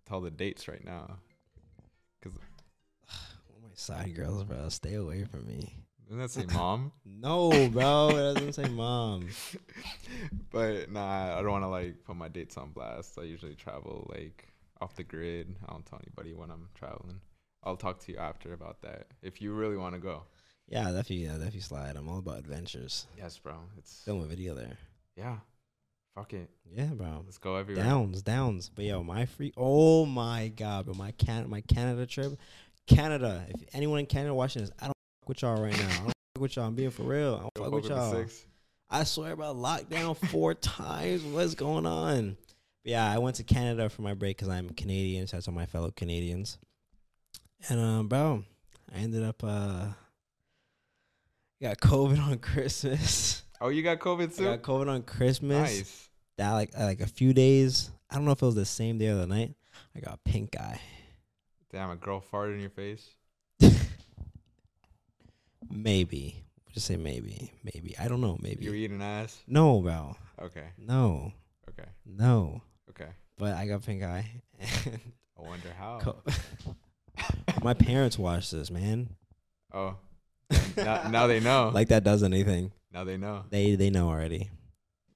[0.04, 1.18] tell the dates right now.
[2.22, 2.32] cause
[3.62, 4.68] my side girls, bro.
[4.68, 5.72] Stay away from me.
[6.08, 6.92] Doesn't that say mom?
[7.04, 8.08] No, bro.
[8.10, 9.28] it doesn't say mom.
[10.50, 13.18] But nah, I don't want to like put my dates on blast.
[13.18, 14.48] I usually travel like
[14.80, 15.54] off the grid.
[15.66, 17.20] I don't tell anybody when I'm traveling.
[17.64, 20.22] I'll talk to you after about that if you really want to go.
[20.68, 21.96] Yeah, definitely, yeah, definitely slide.
[21.96, 23.06] I'm all about adventures.
[23.16, 23.54] Yes, bro.
[23.78, 24.76] It's Film a video there.
[25.16, 25.36] yeah.
[26.14, 26.48] Fuck it.
[26.74, 27.22] Yeah, bro.
[27.26, 27.84] Let's go everywhere.
[27.84, 28.70] Downs, downs.
[28.74, 29.52] But yo, my free.
[29.54, 30.94] Oh my god, bro.
[30.94, 32.32] My can my Canada trip.
[32.86, 33.44] Canada.
[33.50, 35.84] If anyone in Canada watching this, I don't fuck with y'all right now.
[35.88, 36.64] I don't fuck with y'all.
[36.66, 37.34] I'm being for real.
[37.34, 38.24] I don't fuck with y'all.
[38.88, 41.22] I swear about lockdown four times.
[41.22, 42.38] What's going on?
[42.86, 45.26] But yeah, I went to Canada for my break because I'm Canadian.
[45.26, 46.56] so out to my fellow Canadians.
[47.68, 48.44] And um, bro,
[48.94, 49.86] I ended up uh
[51.60, 53.42] got COVID on Christmas.
[53.60, 54.44] Oh, you got COVID I too?
[54.44, 55.58] got COVID on Christmas.
[55.58, 56.08] Nice.
[56.38, 57.90] That like uh, like a few days.
[58.08, 59.54] I don't know if it was the same day or the night.
[59.96, 60.80] I got pink eye.
[61.72, 63.08] Damn, a girl farted in your face.
[65.68, 66.44] Maybe.
[66.72, 67.50] Just say maybe.
[67.64, 67.96] Maybe.
[67.98, 68.38] I don't know.
[68.40, 68.64] Maybe.
[68.64, 69.42] You were eating ass.
[69.48, 70.14] no, bro.
[70.40, 70.68] Okay.
[70.78, 71.32] No.
[71.68, 71.88] Okay.
[72.04, 72.62] No.
[72.98, 73.10] Okay.
[73.38, 74.30] But I got pink eye.
[74.60, 75.98] I wonder how.
[76.00, 76.22] Co-
[77.62, 79.10] My parents watched this, man.
[79.72, 79.96] Oh.
[80.76, 81.70] now, now they know.
[81.74, 82.72] Like that does anything.
[82.92, 84.50] now they know They they know already.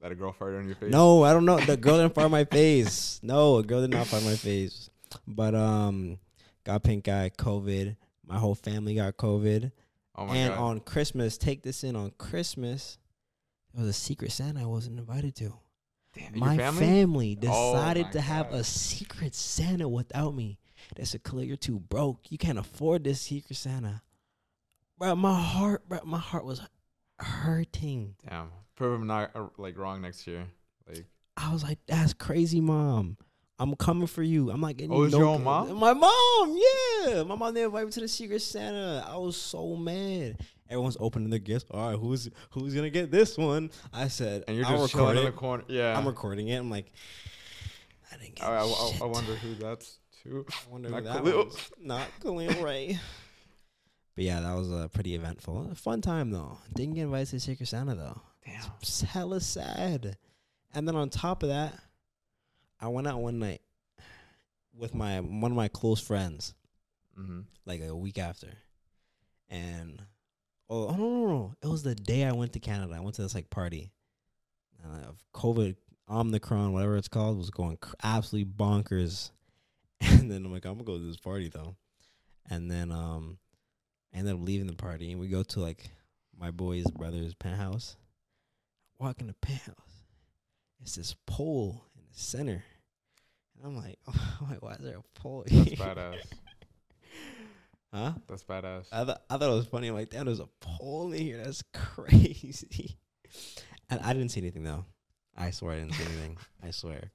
[0.00, 0.90] that a girl farted on your face.
[0.92, 1.58] No, I don't know.
[1.60, 3.20] The girl didn't fart my face.
[3.22, 4.90] No, a girl did not fart my face.
[5.26, 6.18] But um,
[6.64, 7.96] got pink eye, COVID.
[8.26, 9.72] My whole family got COVID.
[10.16, 10.60] Oh my and god.
[10.62, 11.96] on Christmas, take this in.
[11.96, 12.98] On Christmas,
[13.74, 15.54] it was a secret Santa I wasn't invited to.
[16.12, 16.86] Damn, my family?
[16.86, 18.60] family, Oh decided my to have God.
[18.60, 20.58] a secret Santa without me.
[20.96, 22.30] That's a Khaleel, you're too broke.
[22.30, 24.02] You can't afford this secret Santa.
[24.98, 26.60] Bro, my heart, bro, my heart was
[27.18, 28.14] hurting.
[28.28, 28.50] Damn.
[28.76, 30.46] Prove him not uh, like wrong next year.
[30.88, 31.04] Like
[31.36, 33.16] I was like, that's crazy, mom.
[33.58, 34.50] I'm coming for you.
[34.50, 35.74] I'm not getting Oh, you it's no your own mom?
[35.74, 37.22] My mom, yeah.
[37.24, 39.06] My mom didn't invite me to the secret Santa.
[39.06, 40.38] I was so mad.
[40.70, 41.66] Everyone's opening their gifts.
[41.70, 43.70] All right, who's who's gonna get this one?
[43.92, 45.64] I said, and you're I'll just chilling in the corner.
[45.68, 45.98] Yeah.
[45.98, 46.56] I'm recording it.
[46.56, 46.92] I'm like,
[48.12, 48.92] I didn't get I, I, I.
[49.02, 50.46] I wonder who that's to.
[50.48, 51.44] I wonder Not who that Khaleel.
[51.46, 51.70] was.
[51.82, 52.98] Not Khaleel Ray.
[54.16, 55.68] But yeah, that was uh, pretty eventful.
[55.70, 56.58] A fun time though.
[56.74, 58.20] Didn't get invited to Secret Santa though.
[58.44, 58.60] Damn.
[58.82, 60.16] It's hella sad.
[60.74, 61.74] And then on top of that,
[62.80, 63.62] I went out one night
[64.76, 66.54] with my one of my close friends,
[67.18, 67.40] Mm-hmm.
[67.66, 68.48] like a week after.
[69.48, 70.02] And
[70.70, 71.54] oh, oh no, no, no.
[71.62, 72.94] It was the day I went to Canada.
[72.96, 73.92] I went to this like party.
[74.82, 75.76] Uh, COVID
[76.08, 79.30] Omicron, whatever it's called, was going cr- absolutely bonkers.
[80.02, 81.76] And then I'm like, I'm gonna go to this party though.
[82.48, 83.36] And then um
[84.14, 85.90] I ended up leaving the party and we go to like
[86.38, 87.96] my boy's brother's penthouse.
[88.98, 89.76] Walk in the penthouse.
[90.80, 92.64] It's this pole in the center.
[93.56, 95.76] And I'm like, oh, like, why is there a pole That's here?
[95.76, 96.16] badass.
[97.92, 98.12] Huh?
[98.28, 98.86] That's badass.
[98.92, 99.88] I, th- I thought it was funny.
[99.88, 101.38] I'm like, damn, there's a pole in here.
[101.38, 102.96] That's crazy.
[103.88, 104.84] and I didn't see anything though.
[105.36, 106.36] I swear I didn't see anything.
[106.62, 107.10] I swear.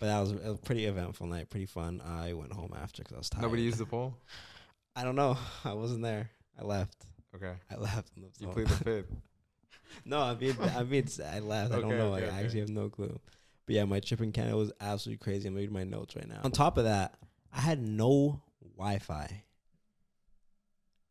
[0.00, 2.02] But that was a pretty eventful night, pretty fun.
[2.04, 3.42] I went home after because I was tired.
[3.42, 4.16] Nobody used the pole.
[4.96, 5.36] I don't know.
[5.64, 6.30] I wasn't there.
[6.58, 7.04] I left.
[7.34, 7.52] Okay.
[7.70, 8.10] I left.
[8.38, 9.12] You plead the fifth.
[10.04, 11.72] no, I mean, I mean, I left.
[11.72, 12.12] I don't know.
[12.12, 12.44] okay, like, I okay.
[12.44, 13.18] actually have no clue.
[13.66, 15.48] But yeah, my trip in Canada was absolutely crazy.
[15.48, 16.40] I'm reading my notes right now.
[16.44, 17.14] On top of that,
[17.52, 18.40] I had no
[18.76, 19.42] Wi-Fi.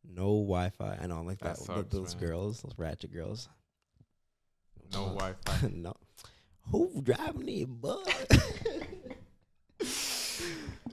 [0.08, 0.97] No Wi-Fi.
[1.01, 1.64] I know, like That that.
[1.64, 2.26] sucks, those man.
[2.26, 3.49] girls, those ratchet girls.
[4.93, 5.68] No Wi-Fi.
[5.74, 5.93] no.
[6.72, 8.06] Who driving the bus?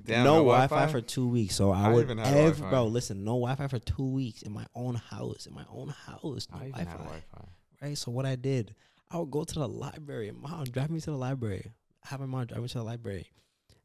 [0.04, 0.66] Damn, no, no Wi-Fi?
[0.68, 0.92] Wi-Fi?
[0.92, 1.54] for two weeks.
[1.54, 2.86] So I, I would ever, bro.
[2.86, 5.46] Listen, no Wi-Fi for two weeks in my own house.
[5.46, 6.84] In my own house, no Wi-Fi.
[6.84, 7.48] Wi-Fi.
[7.82, 7.98] right?
[7.98, 8.74] So what I did,
[9.10, 10.32] I would go to the library.
[10.32, 11.70] Mom, drive me to the library.
[12.04, 13.30] Have my mom drive me to the library.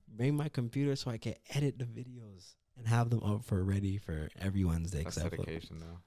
[0.07, 3.97] Bring my computer so I can edit the videos and have them up for ready
[3.97, 5.03] for every Wednesday.
[5.03, 5.99] That's put- dedication, though.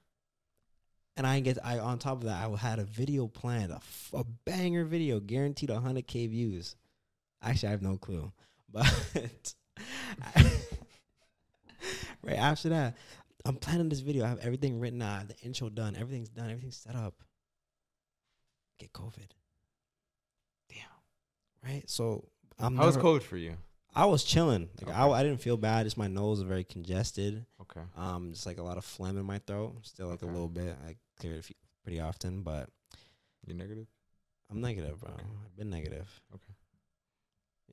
[1.17, 4.11] And I get I on top of that I had a video planned, a, f-
[4.13, 6.77] a banger video, guaranteed 100k views.
[7.41, 8.31] Actually, I have no clue,
[8.71, 9.53] but
[12.23, 12.95] right after that,
[13.43, 14.23] I'm planning this video.
[14.23, 17.15] I have everything written out, the intro done, everything's done, everything's set up.
[18.77, 19.31] Get COVID.
[20.69, 20.79] Damn.
[21.65, 21.83] Right.
[21.89, 22.77] So I'm.
[22.77, 23.57] How was COVID for you?
[23.95, 24.69] I was chilling.
[24.81, 25.13] Like I, Okay.
[25.13, 25.85] I didn't feel bad.
[25.85, 27.45] Just my nose was very congested.
[27.61, 27.81] Okay.
[27.97, 29.75] Um, just like a lot of phlegm in my throat.
[29.83, 30.29] Still like Okay.
[30.29, 30.75] a little bit.
[30.85, 32.69] I clear it a few, pretty often, but
[33.45, 33.87] You negative?
[34.51, 35.11] I'm negative, bro.
[35.13, 35.23] Okay.
[35.45, 36.07] I've been negative.
[36.33, 36.53] Okay.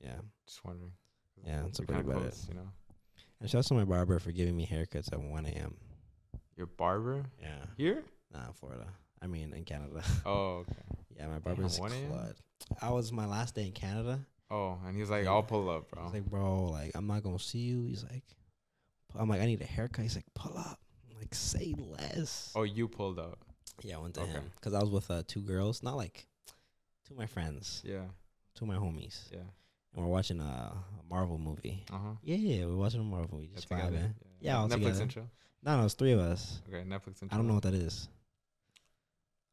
[0.03, 0.17] Yeah.
[0.45, 0.91] Just wondering.
[1.45, 2.31] Yeah, that's We're pretty kinda about it.
[2.31, 2.71] close, You know,
[3.39, 5.75] And shout out to my barber for giving me haircuts at 1 a.m.
[6.55, 7.65] your barber Yeah.
[7.77, 8.03] here?
[8.33, 8.87] Nah, Florida.
[9.21, 10.03] I mean, in Canada.
[10.25, 10.73] Oh, okay.
[11.15, 12.09] yeah, my barber's 1 a.m.?
[12.11, 12.37] clutch.
[12.81, 14.19] I was my last day in Canada.
[14.49, 15.31] Oh, and he's like, Yeah.
[15.31, 16.05] I'll pull up, bro.
[16.05, 17.85] He's like, bro, like I'm not gonna see you.
[17.85, 18.23] He's like,
[19.17, 20.03] I'm like, I need a haircut.
[20.03, 20.79] He's like, pull up.
[21.11, 22.51] I'm like, say less.
[22.55, 23.39] oh, you pulled up.
[23.83, 24.31] Yeah, I went to Okay.
[24.31, 26.27] him because I was with uh, two girls, not like
[27.07, 28.05] two of my friends, Yeah.
[28.55, 29.39] two of my homies, Yeah.
[29.93, 30.75] and we're watching a, a
[31.09, 31.85] Marvel movie.
[31.91, 32.13] Uh huh.
[32.23, 34.13] Yeah, yeah, we're watching a Marvel movie, just vibing.
[34.39, 35.01] Yeah, all Netflix together.
[35.03, 35.29] and chill.
[35.63, 36.61] No, no, it's three of us.
[36.67, 37.33] Okay, Netflix and chill.
[37.33, 38.07] I don't know what that is.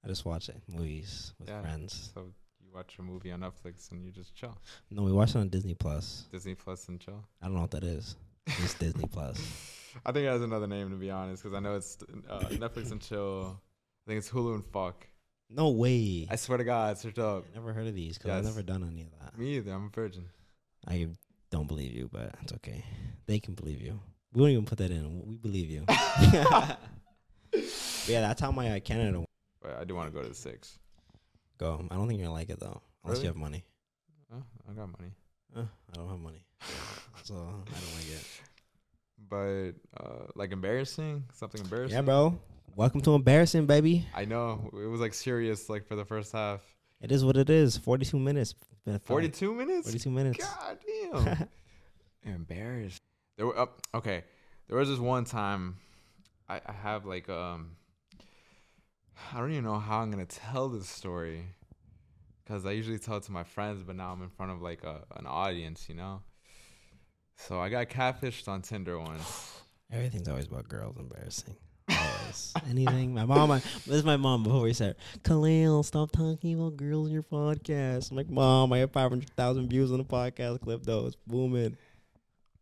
[0.05, 1.61] I just watch it movies with Yeah.
[1.63, 2.11] friends.
[2.15, 2.33] So
[2.75, 4.57] watch a movie on Netflix and you just chill.
[4.91, 6.27] No, we watched it on Disney Plus.
[6.33, 7.25] Disney Plus and chill.
[7.41, 8.17] I don't know what that is.
[8.47, 9.39] It's Disney Plus.
[10.07, 11.99] I think it has another name to be honest, because I know it's
[12.29, 13.61] uh, Netflix and chill.
[14.07, 15.07] I think it's Hulu and fuck.
[15.49, 16.27] No way.
[16.29, 17.45] I swear to God, search up.
[17.53, 19.39] I never heard of these because I've never done any of that.
[19.39, 19.73] Me either.
[19.73, 20.25] I'm a virgin.
[20.87, 21.09] I
[21.51, 22.85] don't believe you, but it's okay.
[23.27, 24.01] They can believe you.
[24.33, 25.27] We won't even put that in.
[25.27, 25.85] We believe you.
[28.07, 29.29] Yeah, that's how my uh, Canada went.
[29.63, 30.79] But I do want to go to the six.
[31.59, 31.87] Go.
[31.91, 33.23] I don't think you're gonna like it though, unless Really?
[33.23, 33.65] you have money.
[34.33, 35.13] Oh, I got money.
[35.57, 36.45] Uh, I don't have money,
[37.23, 38.25] so I don't like it.
[39.27, 41.97] But uh, like embarrassing, something embarrassing.
[41.97, 42.39] Yeah, bro.
[42.77, 44.07] Welcome to embarrassing, baby.
[44.15, 46.61] I know it was like serious, like for the first half.
[47.01, 47.77] It is what it is.
[47.79, 48.55] Forty-two minutes.
[48.85, 49.87] Been a fun- Forty-two minutes.
[49.89, 50.45] Forty-two minutes.
[50.45, 50.79] God
[51.13, 51.49] damn.
[52.35, 53.01] embarrassed.
[53.37, 53.81] There were up.
[53.95, 54.25] okay.
[54.69, 55.77] There was this one time.
[56.49, 57.71] I, I have like um.
[59.33, 61.47] I don't even know how I'm gonna tell this story,
[62.45, 64.85] because I usually tell it to my friends, but now I'm in front of like
[64.85, 66.23] a an audience, you know.
[67.37, 69.61] So I got catfished on Tinder once.
[69.93, 70.97] Everything's always about girls.
[70.99, 71.57] Embarrassing.
[71.89, 72.53] Always.
[72.71, 73.15] Anything.
[73.15, 73.49] My mom.
[73.49, 74.43] My, this is my mom.
[74.43, 78.11] Before we said, Khaleel, stop talking about girls in your podcast.
[78.11, 81.07] I'm like, mom, I have five hundred thousand views on the podcast clip though.
[81.07, 81.77] It's booming.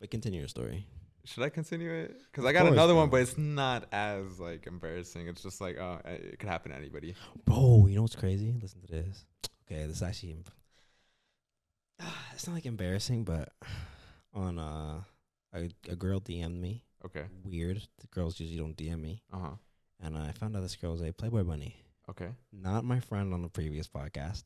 [0.01, 0.87] But continue your story.
[1.25, 2.16] Should I continue it?
[2.31, 5.29] Because I got course, another one, but it's not as like embarrassing.
[5.29, 7.14] It's just like, oh, it could happen to anybody.
[7.45, 8.53] Bro, you know what's crazy?
[8.61, 9.25] Listen to this.
[9.66, 10.37] Okay, this actually
[12.35, 13.51] it's not like embarrassing, but
[14.35, 15.01] on uh
[15.55, 16.85] a, a girl DM'd me.
[17.05, 17.25] Okay.
[17.45, 17.83] Weird.
[18.01, 19.23] The girls usually don't DM me.
[19.33, 19.51] Uh huh.
[20.01, 21.77] And I found out this girl was a Playboy bunny.
[22.11, 22.31] Okay.
[22.53, 24.45] Not my friend on the previous podcast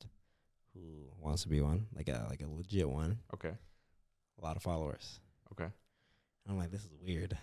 [0.74, 0.80] who
[1.18, 1.86] wants to be one.
[1.94, 3.18] Like a like a legit one.
[3.32, 3.52] Okay.
[4.38, 5.20] A lot of followers.
[5.52, 5.70] Okay.
[6.48, 7.36] I'm like, this is weird.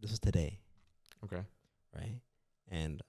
[0.00, 0.58] This is today,
[1.24, 1.42] Okay.
[1.94, 2.16] right?
[2.70, 3.02] And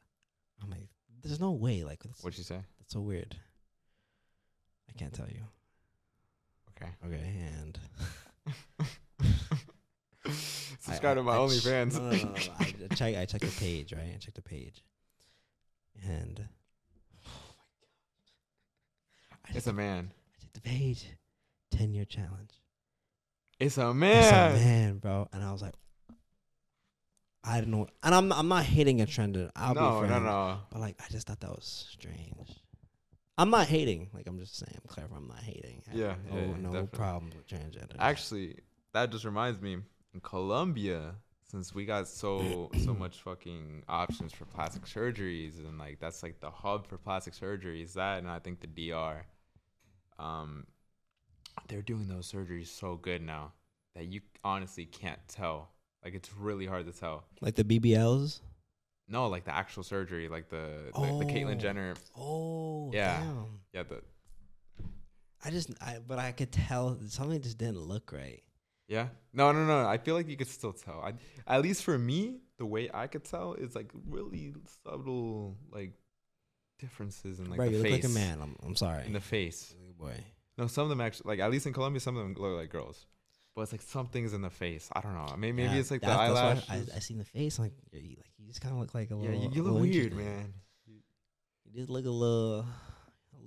[0.62, 0.88] I'm like,
[1.24, 1.84] there's no way.
[1.84, 2.60] Like that's, What'd you say?
[2.80, 3.36] that's so weird.
[4.90, 5.42] I can't tell you.
[6.72, 6.92] Okay.
[7.06, 7.80] Okay, and
[10.80, 11.94] Subscribe to my I- ch- OnlyFans.
[11.96, 13.16] No, no, no, no, I check.
[13.16, 14.12] I check the page, right?
[14.14, 14.84] I check the page,
[16.06, 16.48] and
[17.26, 17.64] oh my
[19.32, 20.12] god, I it's a man.
[20.36, 21.06] I check the page.
[21.72, 22.62] Ten year challenge.
[23.60, 24.18] It's a man.
[24.18, 25.28] It's a man, bro.
[25.34, 25.74] And I was like,
[27.44, 27.88] I don't know.
[28.04, 29.38] And I'm I'm not hating a trend.
[29.56, 30.60] I'll no, be no, no.
[30.70, 32.62] But like, I just thought that was strange.
[33.38, 34.10] I'm not hating.
[34.14, 34.76] Like, I'm just saying.
[34.76, 35.08] I'm clear.
[35.16, 35.84] I'm not hating.
[35.94, 36.88] Yeah, no, yeah, no definitely.
[36.88, 37.96] problems with transgender.
[38.00, 38.60] Actually,
[38.94, 39.78] that just reminds me.
[40.14, 46.00] In Colombia, since we got so so much fucking options for plastic surgeries, and like
[46.00, 47.94] that's like the hub for plastic surgeries.
[47.94, 49.26] That and I think the DR.
[50.20, 50.66] Um,
[51.68, 53.54] they're doing those surgeries so good now
[53.96, 55.70] that you honestly can't tell.
[56.04, 57.26] Like it's really hard to tell.
[57.42, 58.40] like the BBLs.
[59.10, 61.60] No, like the actual surgery, like the the, the Caitlyn Oh.
[61.60, 61.94] Jenner.
[62.18, 63.20] Oh, Yeah.
[63.20, 63.46] Damn.
[63.74, 64.02] Yeah, the
[65.44, 68.42] I just, I, but I could tell something just didn't look right.
[68.88, 69.08] yeah.
[69.34, 69.88] No, no, no.
[69.88, 71.02] I feel like you could still tell.
[71.02, 71.14] I,
[71.56, 74.54] at least for me, the way I could tell is like really
[74.84, 75.94] subtle, like
[76.80, 78.04] differences in like Bro, the you look face.
[78.04, 78.40] like a man.
[78.42, 79.06] I'm, I'm sorry.
[79.06, 79.74] In the face.
[80.00, 80.16] boy.
[80.58, 82.70] No, some of them actually, like at least in Colombia, some of them look like
[82.70, 83.06] girls.
[83.56, 84.90] But it's like something's in the face.
[84.94, 85.36] I don't know.
[85.38, 86.70] Maybe maybe Yeah, it's like the eyelashes.
[86.70, 87.58] I, I seen the face.
[87.58, 89.42] Like, you like you just kind of look like a yeah, little.
[89.44, 90.54] you, you look weird, man.
[90.86, 92.66] You just look a little, a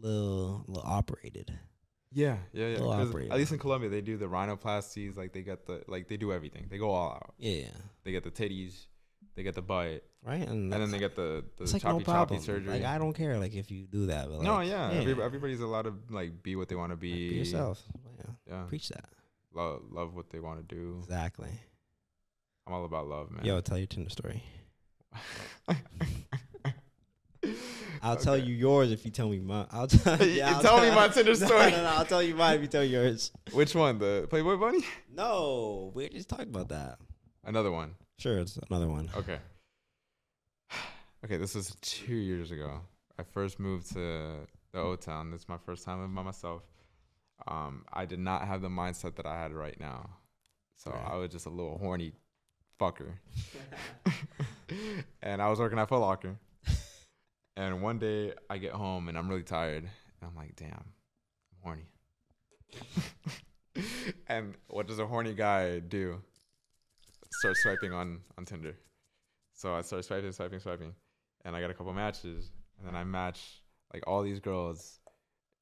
[0.06, 1.52] little, a little operated.
[2.12, 2.80] Yeah, yeah, yeah.
[2.80, 3.58] Operated At least in.
[3.58, 5.16] Colombia, they do the rhinoplasties.
[5.16, 6.66] Like they got the like they do everything.
[6.68, 7.34] They go all out.
[7.38, 7.68] Yeah,
[8.04, 8.86] They get the titties.
[9.40, 10.46] They get the butt, right?
[10.46, 12.74] And, and then they get the the it's like choppy no choppy surgery.
[12.74, 14.28] Like I don't care, like if you do that.
[14.28, 17.00] But no, like, yeah, every- everybody's allowed to like be what they want to like,
[17.00, 17.30] be.
[17.30, 17.82] be yourself.
[18.18, 19.06] Yeah, Yeah, preach that.
[19.54, 20.98] love love what they want to do.
[21.04, 21.48] Exactly.
[22.66, 23.44] I'm all about love, man.
[23.46, 24.42] Yo, tell your Tinder story.
[28.02, 29.66] I'll tell you yours if you tell me mine.
[29.70, 31.70] I'll tell You I'll tell me my Tinder No, story.
[31.70, 33.30] No, no, I'll tell you mine if you tell yours.
[33.52, 33.98] Which one?
[33.98, 34.84] The Playboy Bunny?
[35.14, 36.98] No, we just talked about that.
[37.44, 37.94] Another one.
[38.20, 39.08] Sure, it's another one.
[39.16, 39.38] Okay.
[41.24, 42.82] Okay, this was two years ago.
[43.18, 45.30] I first moved to the O Town.
[45.30, 46.62] This is my first time living by myself.
[47.48, 50.10] Um, I did not have the mindset that I had right now.
[50.76, 51.12] So Right.
[51.12, 52.12] I was just a little horny
[52.78, 53.12] fucker.
[55.22, 56.36] and I was working at Foot Locker.
[57.56, 59.84] and one day I get home and I'm really tired.
[59.84, 61.86] And I'm like, damn, I'm horny.
[64.28, 66.20] and what does a horny guy do?
[67.40, 68.76] Start swiping on, on Tinder.
[69.54, 70.94] So I started swiping, swiping, swiping.
[71.46, 72.50] And I got a couple matches.
[72.78, 73.62] And then I match
[73.94, 75.00] like all these girls,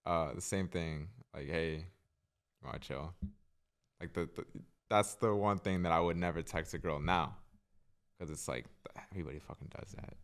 [0.04, 1.06] uh, the same thing.
[1.32, 3.14] Like, hey, you wanna chill?
[4.00, 4.44] Like the, the
[4.90, 7.36] that's the one thing that I would never text a girl now.
[8.18, 8.64] Cause it's like
[9.12, 10.14] everybody fucking does that.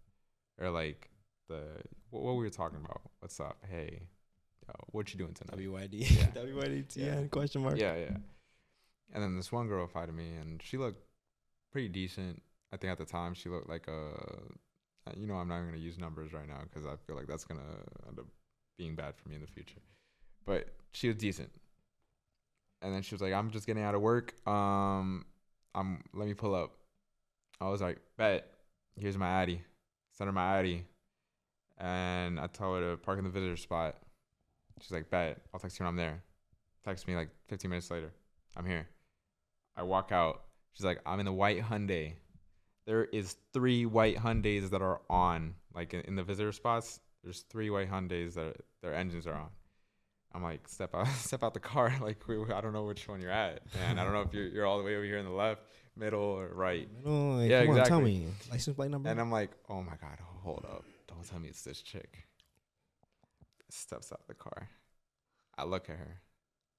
[0.60, 1.08] Or like
[1.48, 1.62] the
[2.10, 3.02] what, what we were talking about.
[3.20, 3.58] What's up?
[3.70, 4.00] Hey,
[4.66, 5.64] yo, what you doing tonight?
[5.64, 5.90] WYD.
[6.18, 6.26] Yeah.
[6.34, 7.28] WYDTN Yeah.
[7.28, 7.78] question mark.
[7.78, 8.16] Yeah, yeah.
[9.12, 10.98] And then this one girl replied to me, and she looked
[11.74, 12.40] pretty decent.
[12.72, 14.12] I think at the time she looked like a,
[15.08, 17.26] uh, you know, I'm not even gonna use numbers right now because I feel like
[17.26, 17.60] that's gonna
[18.06, 18.26] end up
[18.78, 19.80] being bad for me in the future.
[20.46, 21.50] But she was decent.
[22.80, 24.34] And then she was like, "I'm just getting out of work.
[24.46, 25.26] Um,
[25.74, 26.76] I'm let me pull up."
[27.60, 28.48] I was like, "Bet.
[28.94, 29.60] Here's my Addy.
[30.12, 30.86] Send her my Addy."
[31.78, 33.96] And I tell her to park in the visitor spot.
[34.80, 35.40] She's like, "Bet.
[35.52, 36.22] I'll text you when I'm there."
[36.84, 38.12] Text me like 15 minutes later.
[38.56, 38.88] I'm here.
[39.76, 40.43] I walk out.
[40.74, 42.14] She's like, I'm in the white Hyundai.
[42.86, 47.00] There is three white Hyundais that are on, like in, the visitor spots.
[47.22, 49.48] There's three white Hyundais that their engines are on.
[50.34, 51.94] I'm like, step out, step out the car.
[52.00, 54.48] Like, we, I don't know which one you're at, and I don't know if you're,
[54.48, 55.62] you're all the way over here in the left,
[55.96, 56.88] middle, or right.
[57.04, 58.18] No, like, Yeah, come on, tell exactly.
[58.18, 58.26] me.
[58.50, 59.08] License plate number?
[59.08, 60.84] And I'm like, oh my god, hold up!
[61.06, 62.24] Don't tell me it's this chick.
[63.70, 64.68] Steps out the car.
[65.56, 66.20] I look at her.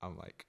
[0.01, 0.45] I'm like,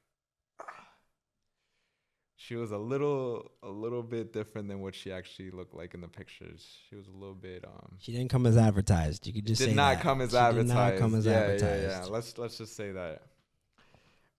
[2.39, 6.03] she was a little, a little bit different than what she actually looked like in
[6.03, 6.77] the pictures.
[6.89, 9.27] She was a little bit, um, she didn't come as advertised.
[9.27, 10.03] You could just did say not that.
[10.03, 10.69] come as She advertised.
[10.69, 11.83] Did not come as yeah, advertised.
[11.83, 12.05] yeah, yeah.
[12.11, 13.23] Let's let's just say that.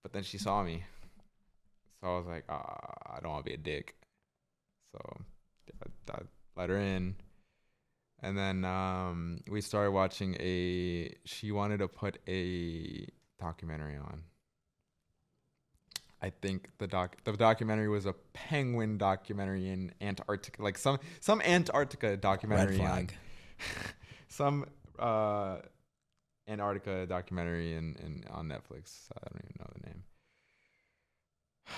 [0.03, 0.83] But then she saw me,
[1.99, 3.95] so I was like, ah, I don't want to be a dick.
[4.93, 5.17] So
[5.81, 6.19] I, I
[6.55, 7.15] let her in,
[8.21, 11.13] and then um, we started watching a.
[11.25, 13.07] She wanted to put a
[13.39, 14.21] documentary on.
[16.21, 21.41] I think the doc the documentary was a penguin documentary in Antarctica, like some some
[21.41, 23.09] Antarctica Red documentary on
[24.27, 24.65] some
[24.97, 25.57] uh
[26.47, 29.09] Antarctica documentary in, in on Netflix.
[29.15, 30.03] I don't even know the name.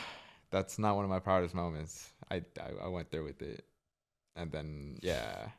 [0.52, 2.10] That's not one of my proudest moments.
[2.32, 3.66] I, I I went through with it,
[4.36, 5.50] and then yeah,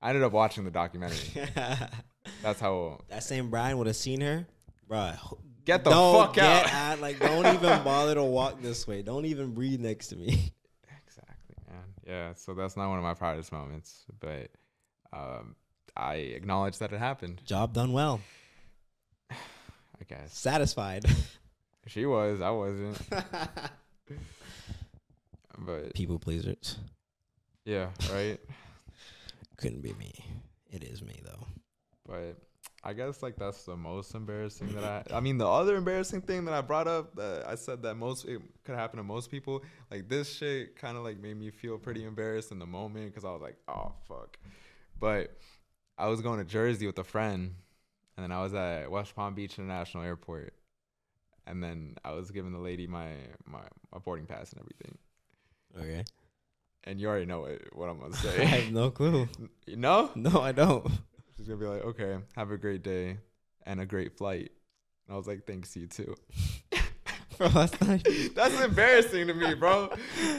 [0.00, 1.44] I ended up watching the documentary.
[2.42, 3.00] That's how.
[3.08, 4.46] that same Brian would have seen her,
[4.88, 5.18] bruh.
[5.70, 6.66] Get the don't fuck get out.
[6.72, 9.02] at- like, don't even bother to walk this way.
[9.02, 10.52] Don't even breathe next to me.
[11.06, 11.84] Exactly, man.
[12.06, 14.48] Yeah, so that's not one of my proudest moments, but
[15.12, 15.54] um,
[15.96, 17.40] I acknowledge that it happened.
[17.46, 18.20] Job done well.
[19.30, 21.04] I guess Satisfied.
[21.86, 22.40] she was.
[22.40, 22.98] I wasn't.
[25.58, 26.78] But People pleasers.
[27.66, 28.38] yeah, right.
[29.58, 30.12] Couldn't be me.
[30.70, 31.46] It is me though.
[32.08, 32.36] But
[32.82, 35.16] I guess like that's the most embarrassing that I.
[35.16, 38.24] I mean, the other embarrassing thing that I brought up that I said that most
[38.24, 39.62] it could happen to most people.
[39.90, 43.24] Like this shit kind of like made me feel pretty embarrassed in the moment because
[43.24, 44.38] I was like, oh fuck.
[44.98, 45.36] But
[45.98, 47.54] I was going to Jersey with a friend,
[48.16, 50.54] and then I was at West Palm Beach International Airport,
[51.46, 53.10] and then I was giving the lady my
[53.44, 53.60] my,
[53.92, 54.98] my boarding pass and everything.
[55.78, 56.04] Okay.
[56.84, 58.40] And you already know what, what I'm gonna say.
[58.40, 59.28] I have no clue.
[59.68, 60.10] no?
[60.14, 60.90] No, I don't.
[61.40, 63.16] She's gonna be like, okay, have a great day
[63.64, 64.52] and a great flight.
[65.06, 66.14] And I was like, thanks, you too.
[67.38, 68.06] Bro, that's not.
[68.34, 69.90] That's embarrassing to me, bro.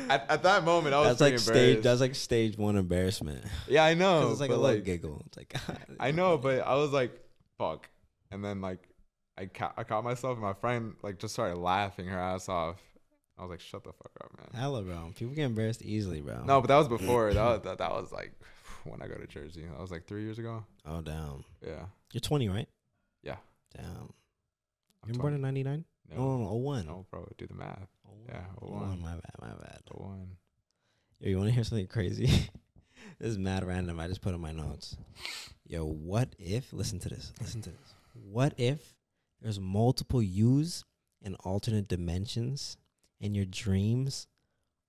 [0.08, 1.82] At, at that moment, I was That's like stage.
[1.82, 3.44] That's like stage one embarrassment.
[3.68, 4.20] yeah, I know.
[4.20, 5.24] Because it's like a little like, giggle.
[5.26, 5.56] It's like
[6.00, 7.20] I know, but I was like,
[7.58, 7.90] fuck.
[8.30, 8.88] And then like,
[9.36, 12.80] I ca- I caught myself, and my friend like just started laughing her ass off.
[13.36, 14.62] I was like, shut the fuck up, man.
[14.62, 15.12] hella, bro.
[15.16, 16.44] People get embarrassed easily, bro.
[16.44, 17.34] No, but that was before.
[17.34, 18.34] that, was, that that was like
[18.84, 19.66] when I go to Jersey.
[19.70, 20.64] That was like three years ago.
[20.86, 21.44] Oh damn.
[21.66, 21.86] Yeah.
[22.14, 22.68] You're 20, right?
[23.24, 23.38] Yeah.
[23.76, 24.14] Damn.
[25.04, 25.86] I'm You were born in 99?
[26.10, 26.86] No, No, no, no, 01.
[26.86, 27.88] no, bro, do the math.
[28.06, 28.18] 01.
[28.30, 28.82] Yeah, 01.
[28.90, 29.02] 01.
[29.02, 29.80] My bad, my bad.
[29.90, 30.38] The one.
[31.20, 32.26] Yo, you want to hear something crazy?
[33.20, 34.00] this is mad random.
[34.00, 34.98] I just put in my notes.
[35.66, 36.74] Yo, what if?
[36.74, 37.32] Listen to this.
[37.40, 37.94] Listen to this.
[38.14, 38.94] What if
[39.42, 40.84] there's multiple yous
[41.22, 42.78] in alternate dimensions,
[43.22, 44.28] and your dreams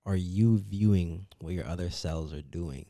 [0.04, 2.86] are you viewing what your other selves are doing?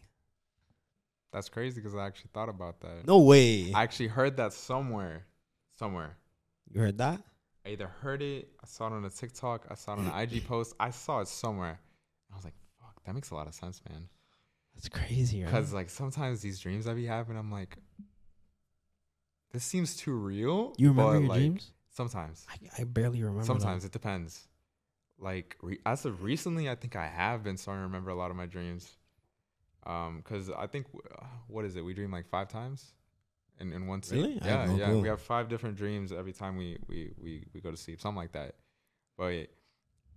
[1.32, 3.06] That's crazy because I actually thought about that.
[3.06, 3.72] No way.
[3.74, 5.26] I actually heard that somewhere.
[5.78, 6.16] Somewhere.
[6.70, 7.20] you heard that?
[7.64, 10.18] I either heard it, I saw it on a TikTok, I saw it on an
[10.18, 10.74] IG post.
[10.78, 11.80] I saw it somewhere.
[12.30, 14.08] I was like, fuck, that makes a lot of sense, man.
[14.74, 15.46] That's crazy, right?
[15.46, 17.78] Because like sometimes these dreams I be having, I'm like,
[19.52, 20.74] this seems too real.
[20.76, 21.72] you remember your like, dreams?
[21.94, 22.46] Sometimes.
[22.50, 23.44] I, I barely remember.
[23.44, 23.46] them.
[23.46, 24.48] Sometimes it depends.
[25.18, 28.30] Like re- as of recently, I think I have been starting to remember a lot
[28.30, 28.96] of my dreams.
[29.84, 31.84] Um, because I think uh, what is it?
[31.84, 32.94] We dream like five times,
[33.58, 34.22] in in one sleep.
[34.22, 34.38] Really?
[34.44, 34.86] Yeah, no yeah.
[34.86, 35.00] clue.
[35.00, 38.16] We have five different dreams every time we we we we go to sleep, something
[38.16, 38.56] like that.
[39.16, 39.48] But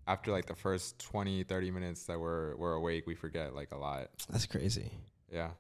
[0.08, 3.78] after like the first 20, 30 minutes that we're we're awake, we forget like a
[3.78, 4.10] lot.
[4.30, 4.92] That's crazy.
[5.32, 5.52] Yeah,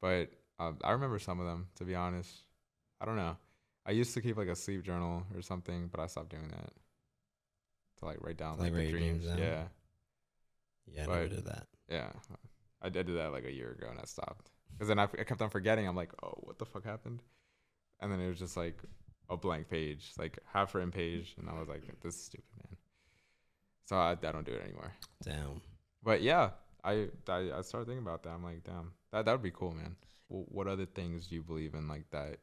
[0.00, 1.68] but um, I remember some of them.
[1.76, 2.44] To be honest,
[3.00, 3.36] I don't know.
[3.86, 6.70] I used to keep like a sleep journal or something, but I stopped doing that.
[7.98, 9.24] To like write down Like, like, the dreams.
[9.24, 9.38] dreams down?
[9.38, 9.64] Yeah,
[10.94, 11.66] Yeah, I never did that.
[11.88, 12.10] yeah.
[12.82, 15.42] I did do that like a year ago and I stopped because then I kept
[15.42, 15.86] on forgetting.
[15.86, 17.22] I'm like, oh, what the fuck happened?
[18.00, 18.78] And then it was just like
[19.28, 22.76] a blank page, like half written page, and I was like, this is stupid, man.
[23.84, 24.92] So I, I don't do it anymore.
[25.22, 25.60] Damn.
[26.02, 26.50] But yeah,
[26.82, 28.30] I, I I started thinking about that.
[28.30, 29.96] I'm like, damn, that that would be cool, man.
[30.28, 32.38] W- what other things do you believe in like that?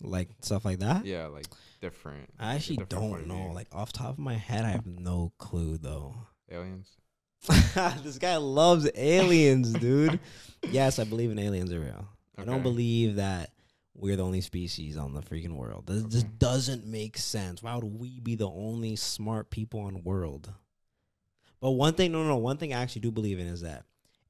[0.00, 1.06] Like stuff like that?
[1.06, 1.46] Yeah, like
[1.80, 2.28] different.
[2.38, 3.52] I like, actually different don't know.
[3.52, 6.14] Like off top of my head, I have no clue though.
[6.50, 6.90] aliens.
[8.02, 10.18] this guy loves aliens, dude.
[10.70, 12.08] yes, I believe in aliens are real.
[12.36, 13.50] I don't believe that
[13.94, 15.84] we're the only species on the freaking world.
[15.86, 17.62] This just doesn't make sense.
[17.62, 20.52] Why would we be the only smart people on the world?
[21.60, 23.84] But one thing, no, no, no, one thing I actually do believe in is that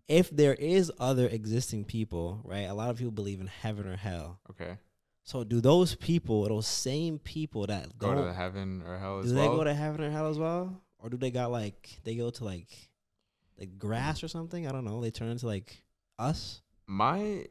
[0.08, 2.62] if there is other existing people, right?
[2.62, 4.40] A lot of people believe in heaven or hell.
[4.50, 4.78] Okay.
[5.24, 9.34] So do those people, those same people that Go to heaven or hell do as
[9.34, 9.56] they well.
[9.58, 12.44] go to heaven or hell as well, or do they got like they go to
[12.44, 12.87] like
[13.58, 14.66] like grass or something?
[14.66, 15.00] I don't know.
[15.00, 15.82] They turn into like
[16.18, 16.62] us.
[16.86, 17.46] my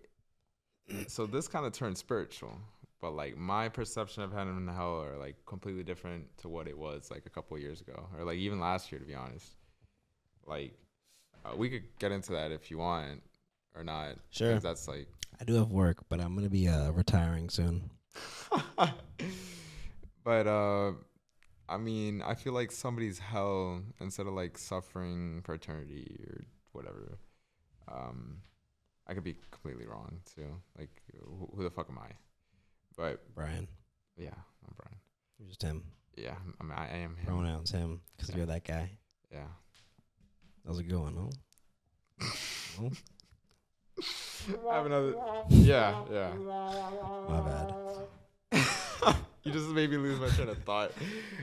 [1.08, 2.58] so this kind of turned spiritual
[3.01, 6.78] but like my perception of heaven and hell are like completely different to what it
[6.78, 9.58] was like a couple of years ago or like even last year to be honest
[10.45, 10.74] like
[11.45, 13.22] uh, we could get into that if you want
[13.76, 14.16] or not.
[14.32, 14.60] Sure.
[14.60, 15.08] that's like
[15.39, 17.89] I do have work, but I'm gonna be uh retiring soon.
[20.24, 20.93] but uh
[21.70, 27.18] i mean i feel like somebody's hell instead of like suffering for eternity or whatever
[27.91, 28.38] um
[29.07, 30.47] i could be completely wrong too
[30.78, 32.09] like who, who the fuck am i
[32.95, 33.68] but Brian,
[34.18, 34.30] yeah
[34.65, 34.97] i'm brian
[35.39, 35.84] you're just him.
[36.15, 38.38] yeah i mean i, I am him Pronouns him because Yeah.
[38.38, 38.89] you're that guy.
[39.32, 39.47] yeah
[40.63, 41.30] That was a good one, no?
[42.82, 42.91] No?
[44.72, 45.15] I have another
[45.49, 46.34] yeah yeah
[47.30, 47.76] My bad.
[49.48, 50.91] you just made me lose my train of thought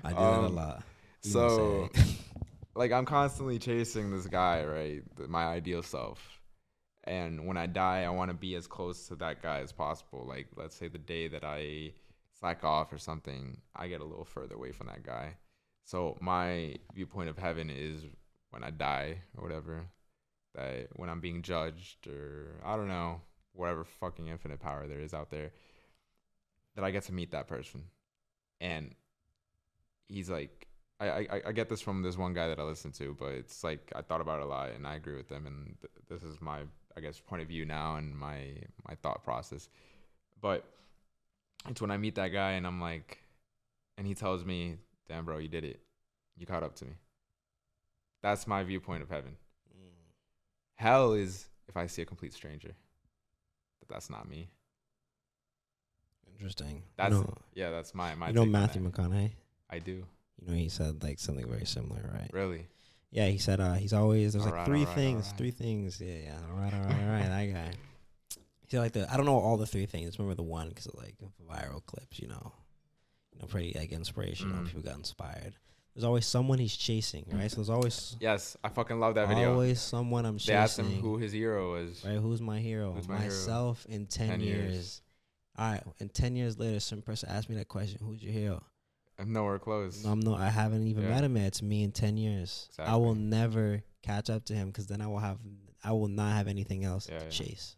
[0.04, 0.82] I do that a Um, lot.
[1.22, 1.90] You so
[2.74, 5.02] like I'm constantly chasing this guy, right?
[5.28, 6.40] My ideal self.
[7.06, 10.24] And when I die, I want to be as close to that guy as possible.
[10.26, 11.92] Like let's say the day that I
[12.38, 15.36] slack off or something, I get a little further away from that guy.
[15.84, 18.04] So my viewpoint of heaven is
[18.50, 19.86] when I die or whatever,
[20.54, 23.20] that when I'm being judged or I don't know,
[23.52, 25.52] whatever fucking infinite power there is out there,
[26.74, 27.84] that I get to meet that person.
[28.60, 28.94] And
[30.08, 30.68] he's like
[31.00, 33.64] I, I I get this from this one guy that I listen to, but it's
[33.64, 35.46] like I thought about it a lot, and I agree with them.
[35.46, 36.60] And th- this is my
[36.96, 38.56] I guess point of view now and my
[38.88, 39.68] my thought process.
[40.40, 40.64] But
[41.68, 43.18] it's when I meet that guy and I'm like,
[43.98, 44.76] and he tells me,
[45.08, 45.80] "Damn, bro, you did it.
[46.36, 46.92] You caught up to me."
[48.22, 49.36] That's my viewpoint of heaven.
[49.74, 49.90] Mm.
[50.76, 52.74] Hell is if I see a complete stranger.
[53.80, 54.48] But that's not me.
[56.38, 56.82] Interesting.
[56.96, 57.70] That's know, yeah.
[57.70, 58.28] That's my my.
[58.28, 58.82] you know Matthew.
[58.82, 59.32] McConaughey.
[59.70, 60.04] I do
[60.40, 62.30] You know he said like something very similar, right?
[62.32, 62.66] really.
[63.10, 65.38] Yeah, he said uh, he's always there's like Alright, three alright, things, alright.
[65.38, 66.00] three things.
[66.00, 66.38] Yeah, yeah.
[66.50, 67.28] All right, all right, all right.
[67.28, 67.70] That guy.
[68.66, 70.18] He like the I don't know all the three things.
[70.18, 71.14] Remember the one because of like
[71.48, 72.52] viral clips, you know,
[73.32, 74.56] you know, pretty like inspirational.
[74.58, 74.66] Mhm.
[74.66, 75.54] People got inspired.
[75.94, 77.48] There's always someone he's chasing, right?
[77.48, 79.52] So there's always Yes, I fucking love that video.
[79.52, 80.54] always someone I'm chasing.
[80.54, 82.04] They asked him who his hero is.
[82.04, 82.16] Right?
[82.16, 82.90] Who's my hero?
[82.92, 83.28] Who's my hero?
[83.28, 84.72] Myself in ten, 10 years.
[84.74, 85.00] years.
[85.56, 85.82] All right.
[86.00, 88.62] And ten years later, some person asked me that question: Who's your hero?
[89.18, 90.04] I'm nowhere close.
[90.04, 90.34] No, I'm no.
[90.34, 91.10] I haven't even Yeah.
[91.10, 91.46] met him yet.
[91.46, 92.68] It's me in ten years.
[92.78, 95.38] I will never catch up to him because then I will have.
[95.84, 97.30] I will not have anything else Yeah, to yeah.
[97.30, 97.76] chase.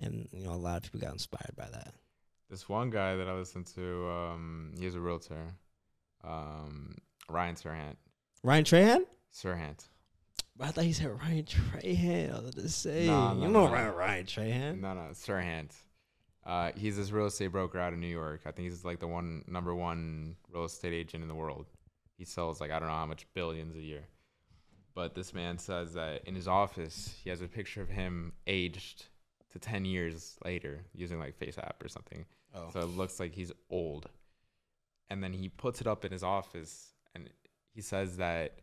[0.00, 1.94] And you know, a lot of people got inspired by that.
[2.50, 5.54] This one guy that I listened to, um, he's a realtor.
[6.24, 6.94] Um,
[7.28, 7.96] Ryan Serhant.
[8.42, 9.88] Ryan Trahan, Serhant.
[10.60, 12.30] I thought he said Ryan Trahan.
[12.30, 13.72] I was about to say, Nah, you know nah.
[13.72, 14.80] Ryan, Ryan Trahan.
[14.80, 15.70] No, no, Sirhan.
[16.48, 18.40] Uh, he's this real estate broker out of New York.
[18.46, 21.66] I think he's like the one number one real estate agent in the world.
[22.16, 24.04] He sells like I don't know how much billions a year.
[24.94, 29.08] But this man says that in his office he has a picture of him aged
[29.52, 32.24] to ten years later using like Face App or something.
[32.54, 34.08] Oh, So it looks like he's old.
[35.10, 37.28] And then he puts it up in his office and
[37.74, 38.60] he says that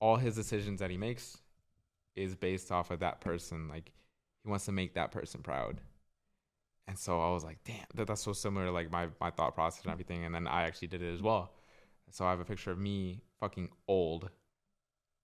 [0.00, 1.36] all his decisions that he makes
[2.16, 3.68] is based off of that person.
[3.68, 3.92] Like
[4.42, 5.82] he wants to make that person proud.
[6.88, 9.54] And so I was like, damn, that, that's so similar to like my, my thought
[9.54, 10.24] process and everything.
[10.24, 11.52] And then I actually did it as well.
[12.10, 14.30] So I have a picture of me fucking old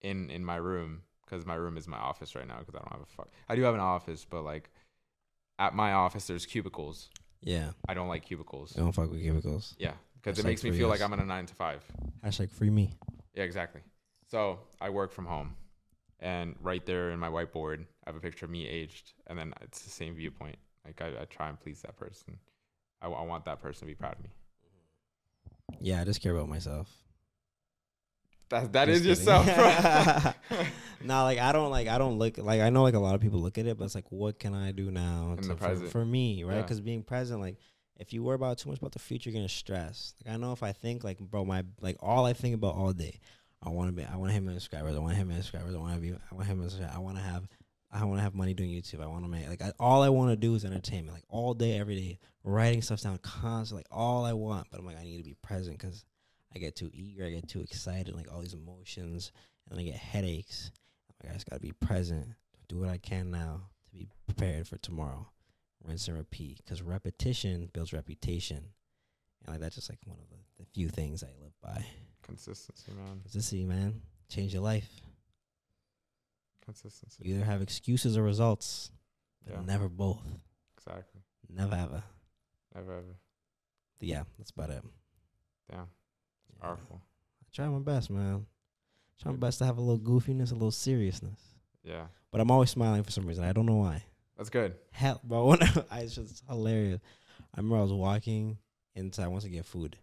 [0.01, 2.91] in in my room because my room is my office right now because I don't
[2.91, 3.29] have a fuck.
[3.49, 4.69] I do have an office, but like
[5.57, 7.09] at my office there's cubicles.
[7.41, 7.71] yeah.
[7.89, 8.73] I don't like cubicles.
[8.77, 9.75] I don't fuck with cubicles.
[9.79, 11.01] Yeah, because it makes me feel like.
[11.01, 11.83] I'm on a nine to five.
[12.23, 12.93] Hashtag free me.
[13.33, 13.81] Yeah, exactly.
[14.29, 15.55] So I work from home,
[16.19, 19.53] and right there in my whiteboard, I have a picture of me aged, and then
[19.61, 20.57] it's the same viewpoint.
[20.85, 22.37] Like I, I try and please that person.
[23.01, 24.29] I, I want that person to be proud of me.
[25.81, 26.89] Yeah, I just care about myself.
[28.49, 29.47] That that Just is kidding.
[29.47, 30.59] yourself, bro.
[31.03, 33.21] nah, like I don't like I don't look like I know like a lot of
[33.21, 36.05] people look at it, but it's like what can I do now to- for, for
[36.05, 36.57] me, right?
[36.57, 36.61] Yeah.
[36.61, 37.57] Because being present, like
[37.97, 40.13] if you worry about too much about the future, you're gonna stress.
[40.23, 42.93] Like I know if I think like bro, my like all I think about all
[42.93, 43.19] day,
[43.63, 45.73] I want to be, I want to hit million subscribers, I want to hit subscribers,
[45.73, 47.47] I want to be, I want to hit million subscribers, I want to have.
[47.95, 49.01] I want to have money doing YouTube.
[49.01, 51.53] I want to make like I, all I want to do is entertainment, like all
[51.53, 53.79] day, every day, writing stuff down constantly.
[53.79, 56.03] Like all I want, but I'm like I need to be present because
[56.53, 59.31] I get too eager, I get too excited, like all these emotions,
[59.69, 60.71] and I get headaches.
[61.09, 62.27] I'm like, I just gotta be present,
[62.67, 65.27] do what I can now to be prepared for tomorrow.
[65.85, 68.57] Rinse and repeat, because repetition builds reputation,
[69.45, 71.85] and like that's just like one of the, the few things I live by.
[72.23, 73.21] Consistency, man.
[73.21, 74.89] Consistency, man, change your life.
[76.65, 77.23] Consistency.
[77.25, 78.91] You either have excuses or results,
[79.45, 79.61] but Yeah.
[79.61, 80.23] never both.
[80.77, 81.21] Exactly.
[81.49, 82.03] Never ever.
[82.73, 83.15] Never ever.
[83.99, 84.83] But yeah, that's about it.
[85.69, 85.79] Damn.
[85.79, 85.85] Yeah.
[86.61, 87.01] Powerful.
[87.41, 88.45] I try my best, man.
[89.21, 91.39] Try my best to have a little goofiness, a little seriousness.
[91.83, 92.07] Yeah.
[92.31, 93.43] But I'm always smiling for some reason.
[93.45, 94.03] I don't know why.
[94.37, 94.75] That's good.
[94.91, 96.99] Hell, bro, when I, I it's just hilarious.
[97.53, 98.57] I remember I was walking
[98.95, 99.95] inside once to get food